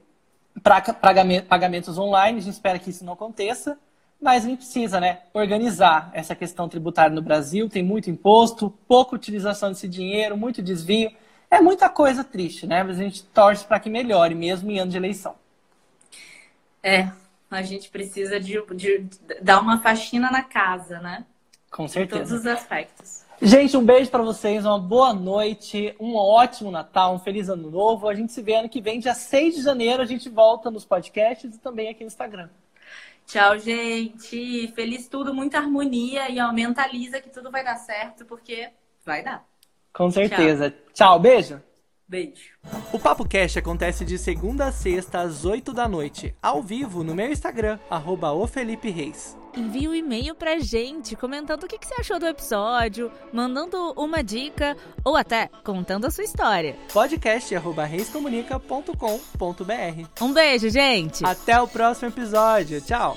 para 0.63 0.81
pagamentos 0.83 1.97
online. 1.97 2.39
A 2.39 2.43
gente 2.43 2.55
espera 2.55 2.79
que 2.79 2.91
isso 2.91 3.05
não 3.05 3.13
aconteça, 3.13 3.79
mas 4.21 4.45
a 4.45 4.49
gente 4.49 4.59
precisa 4.59 4.99
né, 4.99 5.21
organizar 5.33 6.11
essa 6.13 6.35
questão 6.35 6.69
tributária 6.69 7.15
no 7.15 7.23
Brasil. 7.23 7.69
Tem 7.69 7.83
muito 7.83 8.11
imposto, 8.11 8.73
pouca 8.89 9.15
utilização 9.15 9.71
desse 9.71 9.89
dinheiro, 9.89 10.37
muito 10.37 10.61
desvio. 10.63 11.11
É 11.55 11.61
muita 11.61 11.89
coisa 11.89 12.25
triste, 12.25 12.67
né? 12.67 12.83
Mas 12.83 12.99
a 12.99 13.03
gente 13.03 13.23
torce 13.23 13.65
para 13.65 13.79
que 13.79 13.89
melhore, 13.89 14.35
mesmo 14.35 14.71
em 14.73 14.81
ano 14.81 14.91
de 14.91 14.97
eleição. 14.97 15.37
É, 16.83 17.09
a 17.49 17.63
gente 17.63 17.89
precisa 17.91 18.41
de, 18.41 18.61
de 18.75 19.09
dar 19.41 19.61
uma 19.61 19.81
faxina 19.81 20.31
na 20.33 20.43
casa, 20.43 20.99
né? 20.99 21.25
Com 21.71 21.85
Em 21.85 21.87
todos 21.87 21.93
certeza. 21.93 22.35
os 22.37 22.47
aspectos. 22.47 23.25
Gente, 23.41 23.77
um 23.77 23.85
beijo 23.85 24.11
para 24.11 24.23
vocês, 24.23 24.65
uma 24.65 24.81
boa 24.81 25.15
noite, 25.15 25.95
um 26.01 26.17
ótimo 26.17 26.73
Natal, 26.73 27.15
um 27.15 27.19
feliz 27.21 27.49
ano 27.49 27.71
novo. 27.71 28.09
A 28.09 28.15
gente 28.15 28.33
se 28.33 28.43
vê 28.43 28.57
ano 28.57 28.69
que 28.69 28.81
vem, 28.81 28.99
dia 28.99 29.15
6 29.15 29.55
de 29.55 29.63
janeiro, 29.63 30.03
a 30.03 30.07
gente 30.07 30.29
volta 30.29 30.73
nos 30.73 30.85
podcasts 30.85 31.55
e 31.55 31.59
também 31.59 31.89
aqui 31.89 32.01
no 32.01 32.09
Instagram. 32.09 32.49
Tchau, 33.27 33.59
gente. 33.59 34.69
Feliz 34.75 35.07
tudo, 35.07 35.33
muita 35.33 35.59
harmonia 35.59 36.29
e 36.31 36.41
ó, 36.41 36.53
mentaliza 36.53 37.21
que 37.21 37.31
tudo 37.31 37.51
vai 37.51 37.63
dar 37.63 37.77
certo, 37.77 38.25
porque 38.25 38.71
vai 39.05 39.23
dar. 39.23 39.45
Com 39.95 40.11
certeza. 40.11 40.71
Tchau, 40.71 40.81
Tchau 40.93 41.21
beijo. 41.21 41.61
Beijo. 42.07 42.53
O 42.93 42.99
Papo 42.99 43.27
Cast 43.27 43.59
acontece 43.59 44.05
de 44.05 44.19
segunda 44.19 44.67
a 44.67 44.73
sexta 44.73 45.21
às 45.21 45.45
8 45.45 45.73
da 45.73 45.89
noite, 45.89 46.35
ao 46.43 46.63
vivo 46.63 47.03
no 47.03 47.15
meu 47.15 47.33
Instagram, 47.33 47.79
arroba 47.89 48.29
Reis. 48.83 49.37
Envie 49.57 49.89
um 49.89 49.95
e-mail 49.95 50.35
pra 50.35 50.59
gente 50.59 51.17
comentando 51.17 51.65
o 51.65 51.67
que, 51.67 51.79
você 51.81 51.95
achou 51.99 52.19
do 52.19 52.27
episódio, 52.27 53.11
mandando 53.33 53.93
uma 53.97 54.23
dica 54.23 54.77
ou 55.05 55.17
até 55.17 55.49
contando 55.63 56.07
a 56.07 56.11
sua 56.11 56.25
história. 56.25 56.77
Podcast 56.93 57.55
arroba 57.55 57.85
reiscomunica.com.br 57.85 60.09
Um 60.21 60.33
beijo, 60.33 60.69
gente! 60.69 61.25
Até 61.25 61.61
o 61.61 61.67
próximo 61.67 62.09
episódio. 62.09 62.81
Tchau! 62.83 63.17